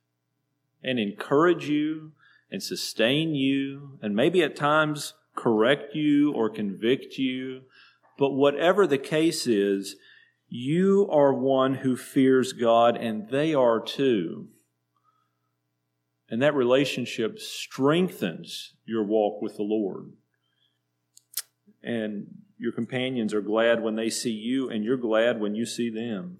and 0.84 1.00
encourage 1.00 1.70
you 1.70 2.12
and 2.52 2.62
sustain 2.62 3.34
you 3.34 3.98
and 4.02 4.14
maybe 4.14 4.44
at 4.44 4.58
times 4.58 5.14
correct 5.38 5.96
you 5.96 6.34
or 6.34 6.50
convict 6.50 7.18
you? 7.18 7.62
But 8.20 8.32
whatever 8.32 8.86
the 8.86 8.98
case 8.98 9.48
is, 9.48 9.96
you 10.50 11.08
are 11.10 11.34
one 11.34 11.76
who 11.76 11.96
fears 11.96 12.52
God 12.52 12.98
and 12.98 13.30
they 13.30 13.54
are 13.54 13.80
too. 13.80 14.50
And 16.30 16.42
that 16.42 16.54
relationship 16.54 17.40
strengthens 17.40 18.74
your 18.84 19.06
walk 19.06 19.42
with 19.42 19.56
the 19.56 19.64
Lord. 19.64 20.12
And 21.82 22.28
your 22.58 22.72
companions 22.72 23.34
are 23.34 23.42
glad 23.42 23.82
when 23.82 23.96
they 23.96 24.10
see 24.10 24.32
you, 24.32 24.70
and 24.70 24.84
you're 24.84 24.98
glad 24.98 25.40
when 25.40 25.56
you 25.56 25.66
see 25.66 25.90
them. 25.90 26.40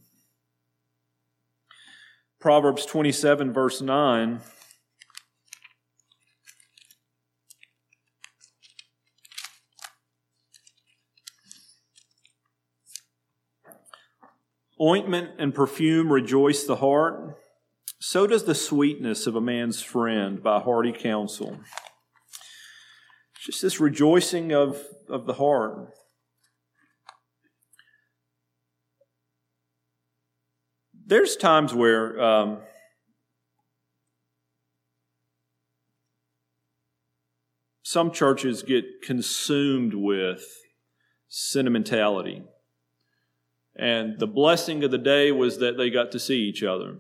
Proverbs 2.40 2.86
27, 2.86 3.52
verse 3.52 3.82
9. 3.82 4.40
Ointment 14.80 15.32
and 15.40 15.56
perfume 15.56 16.12
rejoice 16.12 16.66
the 16.66 16.76
heart 16.76 17.38
so 18.08 18.28
does 18.28 18.44
the 18.44 18.54
sweetness 18.54 19.26
of 19.26 19.36
a 19.36 19.42
man's 19.42 19.82
friend 19.82 20.44
by 20.44 20.60
hearty 20.60 20.92
counsel. 20.92 21.60
just 23.40 23.64
this 23.64 23.80
rejoicing 23.80 24.54
of, 24.54 24.80
of 25.10 25.26
the 25.26 25.34
heart. 25.34 25.90
There's 31.06 31.36
times 31.36 31.74
where 31.74 32.20
um, 32.20 32.60
some 37.84 38.12
churches 38.12 38.64
get 38.64 39.02
consumed 39.04 39.94
with 39.94 40.44
sentimentality. 41.28 42.44
And 43.78 44.20
the 44.20 44.28
blessing 44.28 44.84
of 44.84 44.92
the 44.92 44.98
day 44.98 45.32
was 45.32 45.60
that 45.60 45.78
they 45.78 45.90
got 45.90 46.12
to 46.14 46.20
see 46.20 46.40
each 46.40 46.64
other 46.64 46.98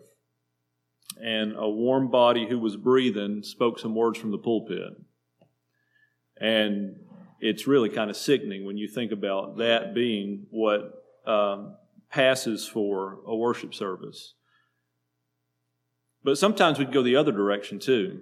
and 1.21 1.53
a 1.55 1.69
warm 1.69 2.09
body 2.09 2.47
who 2.49 2.59
was 2.59 2.75
breathing 2.75 3.41
spoke 3.43 3.79
some 3.79 3.95
words 3.95 4.19
from 4.19 4.31
the 4.31 4.37
pulpit. 4.37 4.93
And 6.39 6.97
it's 7.39 7.67
really 7.67 7.89
kind 7.89 8.09
of 8.09 8.17
sickening 8.17 8.65
when 8.65 8.77
you 8.77 8.87
think 8.87 9.11
about 9.11 9.57
that 9.57 9.93
being 9.93 10.47
what 10.49 10.91
um, 11.25 11.75
passes 12.15 12.65
for 12.65 13.19
a 13.27 13.35
worship 13.35 13.73
service. 13.73 14.35
But 16.23 16.37
sometimes 16.37 16.79
we'd 16.79 16.93
go 16.93 17.03
the 17.03 17.17
other 17.17 17.33
direction 17.33 17.77
too, 17.77 18.21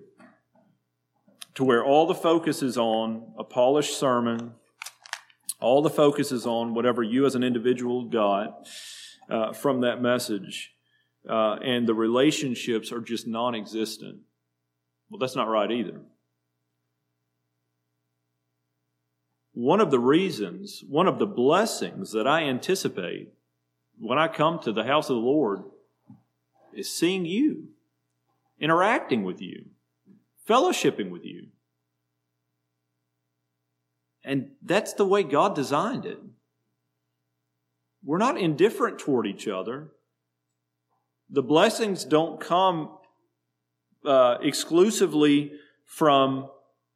to 1.53 1.63
where 1.63 1.86
all 1.86 2.08
the 2.08 2.15
focus 2.15 2.63
is 2.63 2.75
on 2.75 3.34
a 3.38 3.43
polished 3.43 3.99
sermon, 3.99 4.53
all 5.60 5.84
the 5.84 5.91
focus 5.91 6.32
is 6.32 6.47
on 6.47 6.73
whatever 6.73 7.03
you 7.03 7.27
as 7.27 7.36
an 7.36 7.43
individual 7.43 8.06
got 8.06 8.67
uh, 9.29 9.53
from 9.53 9.82
that 9.82 10.01
message 10.01 10.71
uh, 11.29 11.58
and 11.63 11.88
the 11.88 11.93
relationships 11.93 12.91
are 12.91 12.99
just 12.99 13.27
non 13.27 13.53
existent. 13.53 14.21
Well, 15.10 15.19
that's 15.19 15.36
not 15.36 15.47
right 15.47 15.71
either. 15.71 16.01
One 19.53 19.79
of 19.79 19.91
the 19.91 19.99
reasons, 19.99 20.84
one 20.89 21.08
of 21.08 21.19
the 21.19 21.27
blessings 21.27 22.12
that 22.13 22.25
I 22.25 22.45
anticipate 22.45 23.34
when 23.99 24.17
I 24.17 24.27
come 24.27 24.60
to 24.60 24.71
the 24.71 24.84
house 24.84 25.10
of 25.10 25.15
the 25.15 25.21
Lord 25.21 25.63
is 26.73 26.89
seeing 26.93 27.25
you, 27.25 27.69
interacting 28.60 29.23
with 29.23 29.41
you, 29.41 29.65
fellowshipping 30.47 31.10
with 31.10 31.25
you. 31.25 31.47
And 34.23 34.51
that's 34.62 34.93
the 34.93 35.06
way 35.06 35.23
God 35.23 35.56
designed 35.56 36.06
it. 36.06 36.19
We're 38.03 38.17
not 38.17 38.38
indifferent 38.38 38.99
toward 38.99 39.27
each 39.27 39.47
other 39.47 39.91
the 41.34 41.41
blessings 41.41 42.06
don't 42.06 42.39
come 42.39 42.91
uh, 44.06 44.38
exclusively 44.41 45.53
from, 45.84 46.47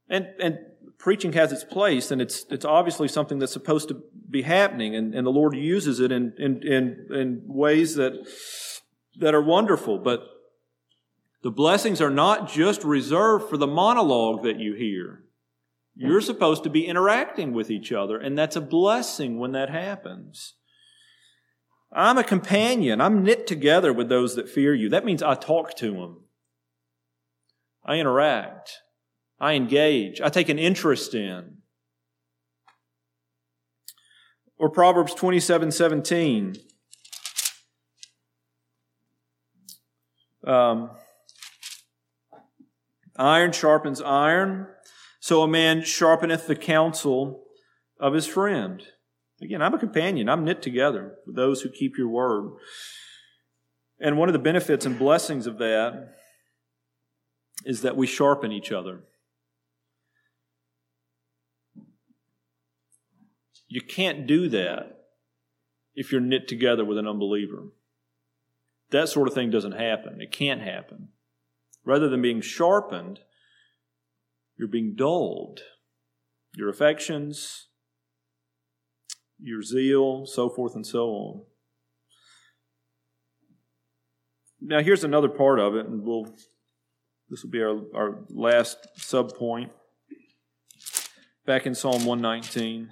and, 0.10 0.28
and 0.40 0.60
preaching 0.98 1.34
has 1.34 1.52
its 1.52 1.64
place, 1.64 2.12
and 2.12 2.22
it's, 2.22 2.46
it's 2.50 2.66
obviously 2.66 3.08
something 3.08 3.40
that's 3.40 3.54
supposed 3.54 3.88
to 3.90 4.02
be 4.30 4.42
happening, 4.42 4.96
and, 4.96 5.14
and 5.14 5.26
the 5.26 5.32
Lord 5.32 5.56
uses 5.56 6.00
it 6.00 6.12
in, 6.12 6.34
in, 6.38 6.62
in, 6.64 7.08
in 7.12 7.42
ways 7.46 7.96
that, 7.96 8.14
that 9.20 9.36
are 9.36 9.42
wonderful. 9.42 10.00
But 10.00 10.22
the 11.44 11.52
blessings 11.52 12.02
are 12.02 12.10
not 12.10 12.50
just 12.50 12.84
reserved 12.84 13.50
for 13.50 13.58
the 13.58 13.68
monologue 13.68 14.44
that 14.44 14.60
you 14.60 14.74
hear. 14.74 15.24
You're 16.00 16.22
supposed 16.22 16.64
to 16.64 16.70
be 16.70 16.86
interacting 16.86 17.54
with 17.54 17.72
each 17.72 17.92
other, 17.92 18.20
and 18.20 18.38
that's 18.38 18.56
a 18.56 18.62
blessing 18.62 19.40
when 19.40 19.54
that 19.54 19.72
happens. 19.72 20.54
I'm 21.92 22.20
a 22.20 22.24
companion. 22.24 23.02
I'm 23.02 23.24
knit 23.24 23.48
together 23.48 23.92
with 23.92 24.08
those 24.08 24.36
that 24.36 24.50
fear 24.50 24.76
you. 24.76 24.90
That 24.90 25.06
means 25.06 25.24
I 25.24 25.34
talk 25.34 25.76
to 25.78 25.94
them. 25.94 26.26
I 27.84 27.96
interact. 27.96 28.82
I 29.40 29.54
engage. 29.54 30.20
I 30.22 30.30
take 30.30 30.50
an 30.50 30.60
interest 30.60 31.14
in. 31.14 31.58
Or 34.58 34.70
Proverbs 34.70 35.14
27 35.14 35.72
17. 35.72 36.56
Um, 40.46 40.92
iron 43.18 43.52
sharpens 43.52 44.02
iron, 44.02 44.68
so 45.20 45.42
a 45.42 45.48
man 45.48 45.82
sharpeneth 45.82 46.48
the 46.48 46.56
counsel 46.56 47.44
of 48.00 48.14
his 48.14 48.26
friend. 48.26 48.82
Again, 49.42 49.62
I'm 49.62 49.74
a 49.74 49.80
companion. 49.80 50.30
I'm 50.30 50.46
knit 50.46 50.62
together 50.62 51.16
with 51.26 51.36
those 51.36 51.62
who 51.62 51.70
keep 51.70 51.98
your 51.98 52.08
word. 52.08 52.54
And 54.00 54.18
one 54.18 54.30
of 54.30 54.34
the 54.34 54.40
benefits 54.40 54.86
and 54.86 54.98
blessings 54.98 55.48
of 55.48 55.58
that 55.58 56.14
is 57.66 57.82
that 57.82 57.98
we 57.98 58.08
sharpen 58.08 58.52
each 58.52 58.72
other. 58.72 59.02
You 63.68 63.82
can't 63.82 64.26
do 64.26 64.48
that 64.50 65.06
if 65.96 66.12
you're 66.12 66.22
knit 66.22 66.48
together 66.48 66.86
with 66.86 66.98
an 66.98 67.08
unbeliever. 67.08 67.70
That 68.92 69.10
sort 69.10 69.28
of 69.28 69.34
thing 69.34 69.50
doesn't 69.50 69.74
happen. 69.74 70.22
It 70.22 70.32
can't 70.32 70.62
happen. 70.62 71.10
Rather 71.84 72.08
than 72.08 72.22
being 72.22 72.42
sharpened, 72.42 73.20
you're 74.58 74.68
being 74.68 74.96
dulled. 74.96 75.62
Your 76.56 76.70
affections, 76.70 77.68
your 79.40 79.62
zeal, 79.62 80.26
so 80.26 80.50
forth 80.50 80.76
and 80.76 80.86
so 80.86 81.10
on. 81.10 81.42
Now, 84.60 84.82
here's 84.82 85.04
another 85.04 85.30
part 85.30 85.60
of 85.60 85.76
it, 85.76 85.86
and 85.86 86.04
we'll, 86.04 86.36
this 87.30 87.44
will 87.44 87.52
be 87.52 87.62
our, 87.62 87.80
our 87.94 88.20
last 88.30 88.88
sub 88.96 89.36
point. 89.36 89.72
Back 91.46 91.66
in 91.66 91.76
Psalm 91.76 92.06
119. 92.06 92.92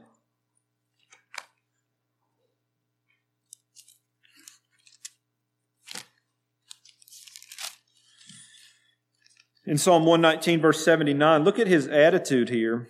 In 9.68 9.78
Psalm 9.80 10.06
119, 10.06 10.62
verse 10.62 10.86
79, 10.86 11.44
look 11.44 11.58
at 11.58 11.68
his 11.68 11.88
attitude 11.88 12.50
here. 12.50 12.88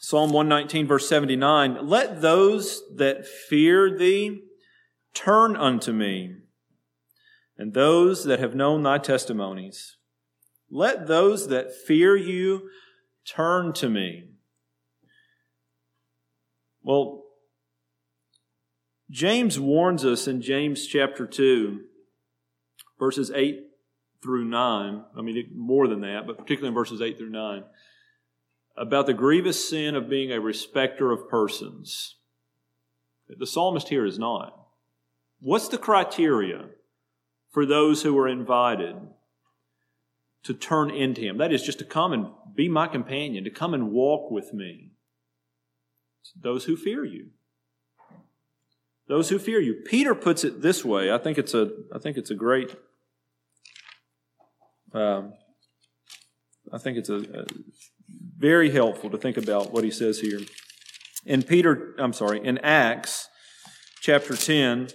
Psalm 0.00 0.32
119, 0.32 0.86
verse 0.86 1.08
79 1.08 1.86
Let 1.86 2.20
those 2.20 2.82
that 2.96 3.26
fear 3.26 3.96
thee 3.96 4.42
turn 5.14 5.56
unto 5.56 5.92
me, 5.92 6.36
and 7.56 7.72
those 7.72 8.24
that 8.24 8.40
have 8.40 8.54
known 8.54 8.82
thy 8.82 8.98
testimonies. 8.98 9.96
Let 10.70 11.06
those 11.06 11.48
that 11.48 11.72
fear 11.72 12.16
you 12.16 12.70
turn 13.24 13.72
to 13.74 13.88
me. 13.88 14.24
Well, 16.82 17.24
James 19.10 19.58
warns 19.58 20.04
us 20.04 20.26
in 20.26 20.42
James 20.42 20.86
chapter 20.86 21.26
2, 21.26 21.80
verses 22.98 23.30
8 23.34 23.67
through 24.22 24.44
9, 24.44 25.04
I 25.16 25.22
mean, 25.22 25.50
more 25.54 25.86
than 25.86 26.00
that, 26.00 26.26
but 26.26 26.38
particularly 26.38 26.68
in 26.68 26.74
verses 26.74 27.00
8 27.00 27.18
through 27.18 27.30
9, 27.30 27.64
about 28.76 29.06
the 29.06 29.14
grievous 29.14 29.68
sin 29.68 29.94
of 29.94 30.08
being 30.08 30.32
a 30.32 30.40
respecter 30.40 31.10
of 31.10 31.28
persons. 31.28 32.16
The 33.28 33.46
psalmist 33.46 33.88
here 33.88 34.06
is 34.06 34.18
not. 34.18 34.58
What's 35.40 35.68
the 35.68 35.78
criteria 35.78 36.66
for 37.50 37.66
those 37.66 38.02
who 38.02 38.16
are 38.18 38.28
invited 38.28 38.96
to 40.44 40.54
turn 40.54 40.90
into 40.90 41.20
him? 41.20 41.38
That 41.38 41.52
is 41.52 41.62
just 41.62 41.78
to 41.80 41.84
come 41.84 42.12
and 42.12 42.28
be 42.54 42.68
my 42.68 42.88
companion, 42.88 43.44
to 43.44 43.50
come 43.50 43.74
and 43.74 43.90
walk 43.90 44.30
with 44.30 44.52
me. 44.52 44.92
It's 46.22 46.32
those 46.40 46.64
who 46.64 46.76
fear 46.76 47.04
you. 47.04 47.28
Those 49.06 49.30
who 49.30 49.38
fear 49.38 49.60
you. 49.60 49.74
Peter 49.74 50.14
puts 50.14 50.44
it 50.44 50.60
this 50.60 50.84
way. 50.84 51.12
I 51.12 51.18
think 51.18 51.38
it's 51.38 51.54
a, 51.54 51.70
I 51.94 51.98
think 51.98 52.16
it's 52.16 52.30
a 52.30 52.34
great 52.34 52.76
um, 54.92 55.34
I 56.72 56.78
think 56.78 56.98
it's 56.98 57.08
a, 57.08 57.16
a, 57.16 57.44
very 58.36 58.70
helpful 58.70 59.10
to 59.10 59.18
think 59.18 59.36
about 59.36 59.72
what 59.72 59.84
he 59.84 59.90
says 59.90 60.20
here. 60.20 60.40
In 61.26 61.42
Peter, 61.42 61.94
I'm 61.98 62.12
sorry, 62.12 62.44
in 62.44 62.58
Acts 62.58 63.28
chapter 64.00 64.36
10, 64.36 64.88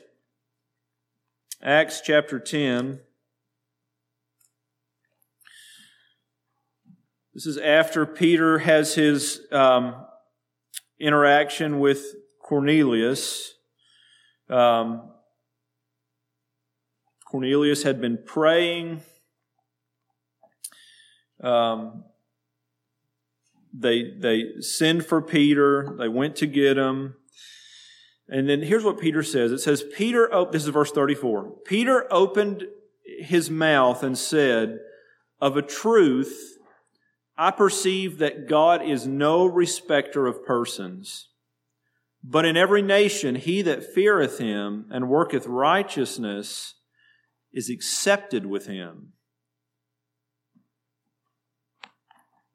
Acts 1.62 2.02
chapter 2.02 2.40
10, 2.40 3.02
this 7.34 7.46
is 7.46 7.58
after 7.58 8.06
Peter 8.06 8.60
has 8.60 8.96
his 8.96 9.42
um, 9.52 10.06
interaction 11.00 11.80
with 11.80 12.04
Cornelius. 12.42 13.56
Um, 14.50 15.12
Cornelius 17.30 17.84
had 17.84 18.00
been 18.00 18.20
praying 18.26 19.02
um, 21.44 22.06
they 23.74 24.12
they 24.18 24.62
send 24.62 25.06
for 25.06 25.22
Peter. 25.22 25.96
They 25.98 26.08
went 26.08 26.36
to 26.38 26.48
get 26.48 26.78
him. 26.78 27.16
And 28.30 28.50
then 28.50 28.62
here's 28.62 28.84
what 28.84 29.00
Peter 29.00 29.22
says. 29.22 29.52
It 29.52 29.60
says, 29.60 29.84
Peter, 29.96 30.30
this 30.52 30.64
is 30.64 30.70
verse 30.70 30.92
34. 30.92 31.56
Peter 31.66 32.08
opened 32.10 32.66
his 33.20 33.50
mouth 33.50 34.02
and 34.02 34.18
said, 34.18 34.80
Of 35.42 35.58
a 35.58 35.62
truth, 35.62 36.58
I 37.38 37.52
perceive 37.52 38.20
that 38.20 38.48
God 38.48 38.82
is 38.84 39.06
no 39.06 39.46
respecter 39.46 40.26
of 40.26 40.46
persons. 40.46 41.30
But 42.24 42.46
in 42.46 42.56
every 42.56 42.82
nation, 42.82 43.36
he 43.36 43.62
that 43.64 43.94
feareth 43.94 44.38
him 44.38 44.86
and 44.90 45.10
worketh 45.10 45.46
righteousness 45.46 46.76
is 47.52 47.70
accepted 47.70 48.46
with 48.46 48.68
him. 48.68 49.14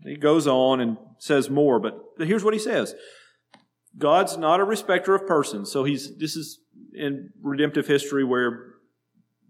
He 0.05 0.17
goes 0.17 0.47
on 0.47 0.81
and 0.81 0.97
says 1.19 1.51
more, 1.51 1.81
but 1.81 2.01
here's 2.19 2.45
what 2.45 2.55
he 2.55 2.61
says. 2.61 2.95
God's 3.97 4.37
not 4.37 4.61
a 4.61 4.65
respecter 4.65 5.15
of 5.15 5.27
persons. 5.27 5.73
So 5.73 5.85
he's, 5.85 6.17
this 6.17 6.37
is 6.37 6.61
in 6.95 7.31
redemptive 7.43 7.87
history 7.87 8.23
where 8.25 8.75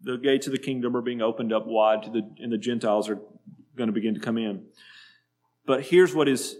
the 0.02 0.16
gates 0.16 0.46
of 0.46 0.52
the 0.52 0.58
kingdom 0.58 0.96
are 0.96 1.02
being 1.02 1.20
opened 1.20 1.52
up 1.52 1.66
wide 1.66 2.02
to 2.04 2.10
the, 2.10 2.22
and 2.38 2.52
the 2.52 2.58
Gentiles 2.58 3.08
are 3.08 3.18
going 3.76 3.88
to 3.88 3.92
begin 3.92 4.14
to 4.14 4.20
come 4.20 4.38
in. 4.38 4.64
But 5.66 5.82
here's 5.82 6.14
what 6.14 6.28
is, 6.28 6.56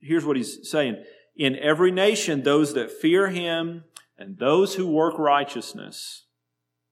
here's 0.00 0.24
what 0.24 0.36
he's 0.36 0.70
saying. 0.70 1.02
In 1.36 1.56
every 1.56 1.90
nation, 1.90 2.42
those 2.42 2.74
that 2.74 2.92
fear 2.92 3.28
him 3.28 3.84
and 4.18 4.38
those 4.38 4.76
who 4.76 4.86
work 4.86 5.18
righteousness. 5.18 6.26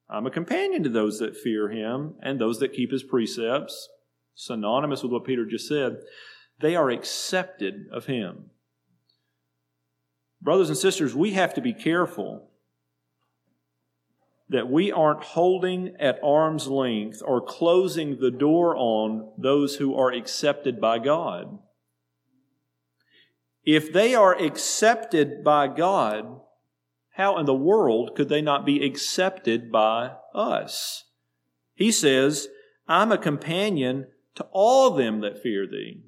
I'm 0.09 0.27
a 0.27 0.31
companion 0.31 0.83
to 0.83 0.89
those 0.89 1.21
that 1.21 1.37
fear 1.37 1.69
him 1.69 2.15
and 2.23 2.41
those 2.41 2.59
that 2.59 2.73
keep 2.73 2.91
his 2.91 3.05
precepts. 3.05 3.89
Synonymous 4.35 5.03
with 5.03 5.13
what 5.13 5.25
Peter 5.25 5.45
just 5.45 5.69
said. 5.69 5.99
They 6.61 6.77
are 6.77 6.90
accepted 6.90 7.87
of 7.90 8.07
Him. 8.07 8.51
Brothers 10.42 10.68
and 10.68 10.79
sisters, 10.79 11.14
we 11.14 11.33
have 11.33 11.55
to 11.55 11.61
be 11.61 11.73
careful 11.73 12.49
that 14.49 14.68
we 14.68 14.90
aren't 14.90 15.23
holding 15.23 15.94
at 16.01 16.18
arm's 16.25 16.66
length 16.66 17.23
or 17.25 17.40
closing 17.40 18.18
the 18.18 18.31
door 18.31 18.77
on 18.77 19.33
those 19.38 19.77
who 19.77 19.94
are 19.94 20.12
accepted 20.12 20.81
by 20.81 20.99
God. 20.99 21.59
If 23.64 23.92
they 23.92 24.14
are 24.14 24.35
accepted 24.35 25.44
by 25.44 25.68
God, 25.68 26.40
how 27.11 27.38
in 27.38 27.46
the 27.46 27.55
world 27.55 28.16
could 28.16 28.29
they 28.29 28.42
not 28.42 28.66
be 28.66 28.85
accepted 28.85 29.70
by 29.70 30.12
us? 30.35 31.05
He 31.75 31.92
says, 31.92 32.49
I'm 32.88 33.12
a 33.12 33.18
companion 33.18 34.07
to 34.35 34.44
all 34.51 34.90
them 34.90 35.20
that 35.20 35.42
fear 35.42 35.66
thee. 35.66 36.03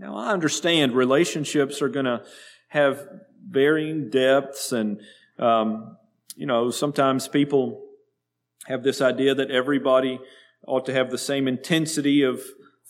Now, 0.00 0.16
I 0.16 0.32
understand 0.32 0.94
relationships 0.94 1.82
are 1.82 1.90
going 1.90 2.06
to 2.06 2.22
have 2.68 3.06
varying 3.46 4.08
depths, 4.08 4.72
and, 4.72 4.98
um, 5.38 5.98
you 6.34 6.46
know, 6.46 6.70
sometimes 6.70 7.28
people 7.28 7.84
have 8.64 8.82
this 8.82 9.02
idea 9.02 9.34
that 9.34 9.50
everybody 9.50 10.18
ought 10.66 10.86
to 10.86 10.94
have 10.94 11.10
the 11.10 11.18
same 11.18 11.46
intensity 11.46 12.22
of 12.22 12.40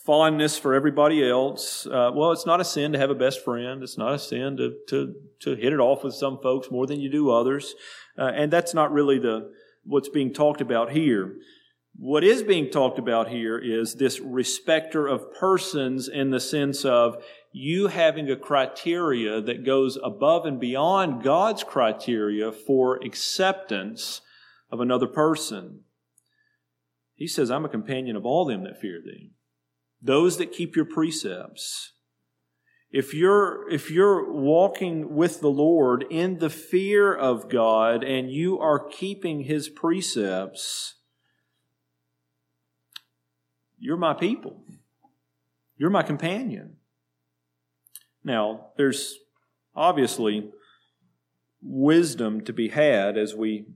fondness 0.06 0.56
for 0.56 0.72
everybody 0.72 1.28
else. 1.28 1.84
Uh, 1.84 2.12
well, 2.14 2.30
it's 2.30 2.46
not 2.46 2.60
a 2.60 2.64
sin 2.64 2.92
to 2.92 2.98
have 2.98 3.10
a 3.10 3.14
best 3.16 3.44
friend. 3.44 3.82
It's 3.82 3.98
not 3.98 4.14
a 4.14 4.18
sin 4.18 4.56
to, 4.58 4.76
to, 4.90 5.12
to 5.40 5.56
hit 5.56 5.72
it 5.72 5.80
off 5.80 6.04
with 6.04 6.14
some 6.14 6.38
folks 6.40 6.70
more 6.70 6.86
than 6.86 7.00
you 7.00 7.10
do 7.10 7.30
others. 7.30 7.74
Uh, 8.16 8.30
and 8.32 8.52
that's 8.52 8.72
not 8.72 8.92
really 8.92 9.18
the, 9.18 9.50
what's 9.82 10.08
being 10.08 10.32
talked 10.32 10.60
about 10.60 10.92
here. 10.92 11.34
What 12.02 12.24
is 12.24 12.42
being 12.42 12.70
talked 12.70 12.98
about 12.98 13.28
here 13.28 13.58
is 13.58 13.96
this 13.96 14.20
respecter 14.20 15.06
of 15.06 15.34
persons 15.34 16.08
in 16.08 16.30
the 16.30 16.40
sense 16.40 16.86
of 16.86 17.22
you 17.52 17.88
having 17.88 18.30
a 18.30 18.36
criteria 18.36 19.38
that 19.42 19.66
goes 19.66 19.98
above 20.02 20.46
and 20.46 20.58
beyond 20.58 21.22
God's 21.22 21.62
criteria 21.62 22.52
for 22.52 22.96
acceptance 23.04 24.22
of 24.72 24.80
another 24.80 25.06
person. 25.06 25.80
He 27.16 27.26
says, 27.26 27.50
I'm 27.50 27.66
a 27.66 27.68
companion 27.68 28.16
of 28.16 28.24
all 28.24 28.46
them 28.46 28.64
that 28.64 28.80
fear 28.80 28.98
thee. 29.04 29.32
Those 30.00 30.38
that 30.38 30.52
keep 30.52 30.76
your 30.76 30.86
precepts. 30.86 31.92
If 32.90 33.12
you're, 33.12 33.68
if 33.70 33.90
you're 33.90 34.32
walking 34.32 35.14
with 35.14 35.42
the 35.42 35.50
Lord 35.50 36.06
in 36.08 36.38
the 36.38 36.48
fear 36.48 37.14
of 37.14 37.50
God 37.50 38.02
and 38.02 38.30
you 38.30 38.58
are 38.58 38.88
keeping 38.88 39.42
His 39.42 39.68
precepts, 39.68 40.94
You're 43.80 43.96
my 43.96 44.14
people. 44.14 44.62
You're 45.76 45.90
my 45.90 46.02
companion. 46.02 46.76
Now, 48.22 48.66
there's 48.76 49.16
obviously 49.74 50.50
wisdom 51.62 52.42
to 52.42 52.52
be 52.52 52.68
had 52.68 53.16
as 53.16 53.34
we 53.34 53.66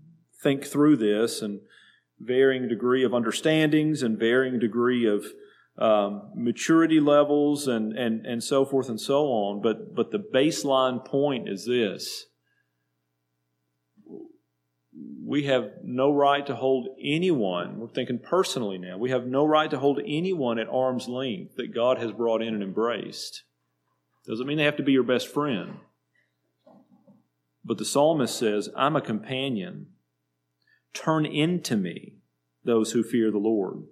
think 0.42 0.64
through 0.64 0.98
this 0.98 1.40
and 1.40 1.60
varying 2.20 2.68
degree 2.68 3.02
of 3.04 3.14
understandings 3.14 4.02
and 4.02 4.18
varying 4.18 4.58
degree 4.58 5.06
of 5.06 5.24
um, 5.78 6.30
maturity 6.34 7.00
levels 7.00 7.66
and, 7.66 7.94
and, 7.94 8.26
and 8.26 8.44
so 8.44 8.64
forth 8.64 8.90
and 8.90 9.00
so 9.00 9.24
on. 9.24 9.62
But, 9.62 9.94
but 9.94 10.10
the 10.10 10.18
baseline 10.18 11.04
point 11.04 11.48
is 11.48 11.66
this 11.66 12.26
we 15.24 15.44
have 15.44 15.72
no 15.82 16.12
right 16.12 16.46
to 16.46 16.54
hold 16.54 16.88
anyone, 17.02 17.78
we're 17.78 17.88
thinking 17.88 18.18
personally 18.18 18.78
now, 18.78 18.96
we 18.96 19.10
have 19.10 19.26
no 19.26 19.44
right 19.44 19.70
to 19.70 19.78
hold 19.78 20.00
anyone 20.06 20.58
at 20.58 20.68
arm's 20.68 21.08
length 21.08 21.56
that 21.56 21.74
God 21.74 21.98
has 21.98 22.12
brought 22.12 22.42
in 22.42 22.54
and 22.54 22.62
embraced. 22.62 23.42
Doesn't 24.26 24.46
mean 24.46 24.58
they 24.58 24.64
have 24.64 24.76
to 24.76 24.82
be 24.82 24.92
your 24.92 25.02
best 25.02 25.28
friend. 25.28 25.78
But 27.64 27.78
the 27.78 27.84
psalmist 27.84 28.38
says, 28.38 28.68
I'm 28.76 28.96
a 28.96 29.00
companion. 29.00 29.88
Turn 30.92 31.26
into 31.26 31.76
me 31.76 32.16
those 32.64 32.92
who 32.92 33.02
fear 33.02 33.30
the 33.30 33.38
Lord. 33.38 33.84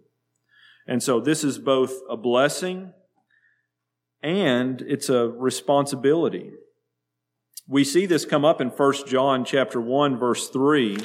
And 0.87 1.03
so 1.03 1.21
this 1.21 1.43
is 1.43 1.59
both 1.59 1.93
a 2.09 2.17
blessing 2.17 2.93
and 4.23 4.83
it's 4.83 5.09
a 5.09 5.29
responsibility. 5.29 6.53
We 7.69 7.85
see 7.85 8.07
this 8.07 8.25
come 8.25 8.45
up 8.45 8.61
in 8.61 8.69
1 8.69 9.07
John 9.07 9.45
chapter 9.45 9.81
1 9.81 10.19
verse 10.19 10.49
3. 10.49 10.99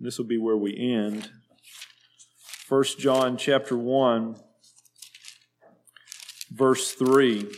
This 0.00 0.18
will 0.18 0.26
be 0.26 0.38
where 0.38 0.56
we 0.56 0.76
end. 0.76 1.28
1 2.68 2.84
John 2.98 3.36
chapter 3.36 3.76
1 3.76 4.36
verse 6.50 6.92
3. 6.92 7.50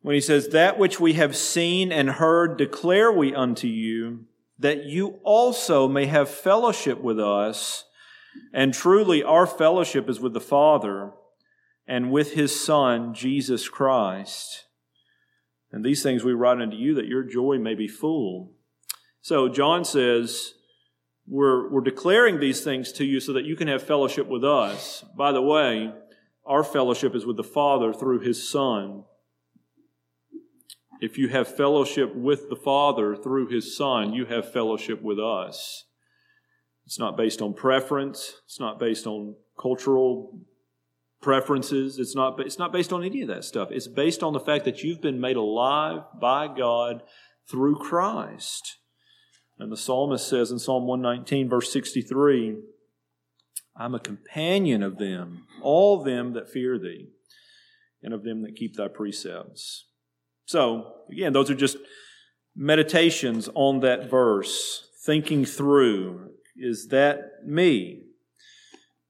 When 0.00 0.14
he 0.14 0.20
says, 0.20 0.48
That 0.48 0.78
which 0.78 0.98
we 0.98 1.12
have 1.14 1.36
seen 1.36 1.92
and 1.92 2.10
heard 2.10 2.56
declare 2.56 3.12
we 3.12 3.34
unto 3.34 3.66
you, 3.66 4.24
that 4.58 4.86
you 4.86 5.20
also 5.22 5.86
may 5.86 6.06
have 6.06 6.30
fellowship 6.30 7.00
with 7.00 7.20
us. 7.20 7.84
And 8.52 8.72
truly, 8.72 9.22
our 9.22 9.46
fellowship 9.46 10.08
is 10.08 10.20
with 10.20 10.32
the 10.32 10.40
Father 10.40 11.12
and 11.88 12.12
with 12.12 12.34
his 12.34 12.58
Son, 12.58 13.14
Jesus 13.14 13.68
Christ. 13.68 14.66
And 15.72 15.84
these 15.84 16.02
things 16.02 16.22
we 16.22 16.32
write 16.32 16.60
unto 16.60 16.76
you 16.76 16.94
that 16.94 17.06
your 17.06 17.22
joy 17.22 17.58
may 17.58 17.74
be 17.74 17.88
full. 17.88 18.52
So 19.22 19.48
John 19.48 19.84
says, 19.84 20.54
we're, 21.26 21.70
we're 21.70 21.80
declaring 21.80 22.38
these 22.38 22.62
things 22.62 22.92
to 22.92 23.04
you 23.04 23.20
so 23.20 23.32
that 23.32 23.44
you 23.44 23.56
can 23.56 23.68
have 23.68 23.82
fellowship 23.82 24.28
with 24.28 24.44
us. 24.44 25.02
By 25.16 25.32
the 25.32 25.42
way, 25.42 25.92
our 26.46 26.62
fellowship 26.62 27.14
is 27.14 27.26
with 27.26 27.36
the 27.36 27.44
Father 27.44 27.92
through 27.92 28.20
his 28.20 28.48
Son. 28.48 29.04
If 31.00 31.16
you 31.16 31.28
have 31.28 31.54
fellowship 31.54 32.14
with 32.14 32.50
the 32.50 32.56
Father 32.56 33.16
through 33.16 33.48
his 33.48 33.76
Son, 33.76 34.12
you 34.12 34.26
have 34.26 34.52
fellowship 34.52 35.00
with 35.02 35.18
us. 35.18 35.84
It's 36.84 36.98
not 36.98 37.16
based 37.16 37.40
on 37.40 37.54
preference. 37.54 38.40
It's 38.46 38.60
not 38.60 38.80
based 38.80 39.06
on 39.06 39.36
cultural 39.60 40.40
preferences. 41.20 41.98
It's 41.98 42.14
not, 42.14 42.38
it's 42.40 42.58
not 42.58 42.72
based 42.72 42.92
on 42.92 43.04
any 43.04 43.22
of 43.22 43.28
that 43.28 43.44
stuff. 43.44 43.68
It's 43.70 43.88
based 43.88 44.22
on 44.22 44.32
the 44.32 44.40
fact 44.40 44.64
that 44.64 44.82
you've 44.82 45.00
been 45.00 45.20
made 45.20 45.36
alive 45.36 46.02
by 46.20 46.48
God 46.48 47.02
through 47.50 47.76
Christ. 47.76 48.76
And 49.58 49.72
the 49.72 49.76
psalmist 49.76 50.28
says 50.28 50.50
in 50.50 50.58
Psalm 50.58 50.86
119, 50.86 51.48
verse 51.48 51.72
63, 51.72 52.58
I'm 53.76 53.94
a 53.94 54.00
companion 54.00 54.82
of 54.82 54.98
them, 54.98 55.46
all 55.62 56.02
them 56.02 56.32
that 56.34 56.50
fear 56.50 56.78
thee, 56.78 57.08
and 58.02 58.14
of 58.14 58.22
them 58.22 58.42
that 58.42 58.56
keep 58.56 58.76
thy 58.76 58.88
precepts. 58.88 59.86
So, 60.46 60.94
again, 61.10 61.32
those 61.32 61.50
are 61.50 61.54
just 61.54 61.76
meditations 62.56 63.48
on 63.54 63.80
that 63.80 64.10
verse, 64.10 64.88
thinking 65.04 65.44
through 65.44 66.30
is 66.58 66.88
that 66.88 67.44
me? 67.46 68.02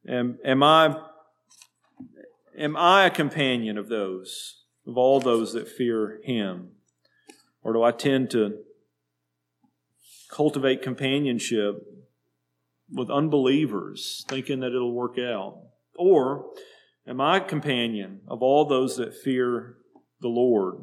Am, 0.07 0.39
am 0.45 0.63
I 0.63 0.95
am 2.59 2.77
I 2.77 3.07
a 3.07 3.11
companion 3.11 3.79
of 3.79 3.89
those, 3.89 4.63
of 4.87 4.99
all 4.99 5.21
those 5.21 5.53
that 5.53 5.69
fear 5.69 6.21
him? 6.25 6.73
Or 7.63 7.73
do 7.73 7.83
I 7.83 7.93
tend 7.93 8.31
to 8.31 8.59
cultivate 10.31 10.83
companionship 10.83 11.83
with 12.91 13.11
unbelievers, 13.11 14.25
thinking 14.29 14.61
that 14.61 14.75
it'll 14.75 14.93
work 14.93 15.19
out? 15.19 15.61
Or 15.97 16.51
am 17.07 17.21
I 17.21 17.39
a 17.39 17.41
companion 17.45 18.21
of 18.29 18.43
all 18.43 18.65
those 18.65 18.97
that 18.97 19.15
fear 19.15 19.77
the 20.21 20.29
Lord? 20.29 20.77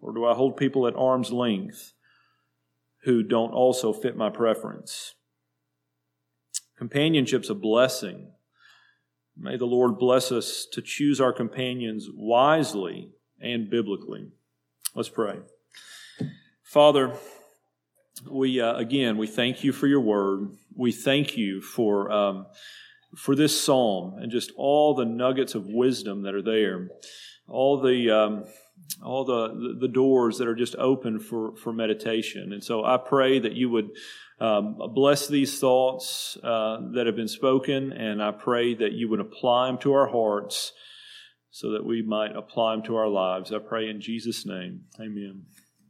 Or 0.00 0.12
do 0.12 0.24
I 0.24 0.34
hold 0.34 0.56
people 0.56 0.86
at 0.86 0.96
arm's 0.96 1.32
length 1.32 1.92
who 3.04 3.22
don't 3.22 3.52
also 3.52 3.92
fit 3.92 4.16
my 4.16 4.30
preference? 4.30 5.14
Companionship's 6.76 7.50
a 7.50 7.54
blessing. 7.54 8.32
May 9.38 9.56
the 9.56 9.66
Lord 9.66 9.98
bless 9.98 10.32
us 10.32 10.66
to 10.72 10.80
choose 10.80 11.20
our 11.20 11.32
companions 11.32 12.08
wisely 12.12 13.10
and 13.40 13.68
biblically. 13.68 14.28
Let's 14.94 15.10
pray. 15.10 15.40
Father, 16.62 17.12
we 18.30 18.60
uh, 18.60 18.74
again 18.76 19.18
we 19.18 19.26
thank 19.26 19.62
you 19.62 19.72
for 19.72 19.86
your 19.86 20.00
word. 20.00 20.48
We 20.74 20.90
thank 20.90 21.36
you 21.36 21.60
for 21.60 22.10
um, 22.10 22.46
for 23.14 23.34
this 23.34 23.58
psalm 23.60 24.18
and 24.18 24.32
just 24.32 24.52
all 24.56 24.94
the 24.94 25.04
nuggets 25.04 25.54
of 25.54 25.66
wisdom 25.66 26.22
that 26.22 26.34
are 26.34 26.42
there, 26.42 26.88
all 27.46 27.80
the 27.80 28.10
um, 28.10 28.44
all 29.02 29.24
the, 29.24 29.76
the 29.80 29.88
doors 29.88 30.38
that 30.38 30.48
are 30.48 30.54
just 30.54 30.76
open 30.76 31.18
for, 31.18 31.56
for 31.56 31.72
meditation. 31.72 32.52
And 32.52 32.62
so 32.62 32.84
I 32.84 32.96
pray 32.96 33.38
that 33.38 33.52
you 33.52 33.70
would 33.70 33.90
um, 34.40 34.76
bless 34.94 35.28
these 35.28 35.58
thoughts 35.58 36.36
uh, 36.42 36.78
that 36.92 37.06
have 37.06 37.16
been 37.16 37.28
spoken, 37.28 37.92
and 37.92 38.22
I 38.22 38.32
pray 38.32 38.74
that 38.74 38.92
you 38.92 39.08
would 39.08 39.20
apply 39.20 39.66
them 39.66 39.78
to 39.78 39.92
our 39.94 40.08
hearts 40.08 40.72
so 41.50 41.70
that 41.70 41.86
we 41.86 42.02
might 42.02 42.36
apply 42.36 42.74
them 42.74 42.84
to 42.84 42.96
our 42.96 43.08
lives. 43.08 43.52
I 43.52 43.58
pray 43.58 43.88
in 43.88 44.00
Jesus' 44.00 44.44
name. 44.44 44.82
Amen. 45.00 45.46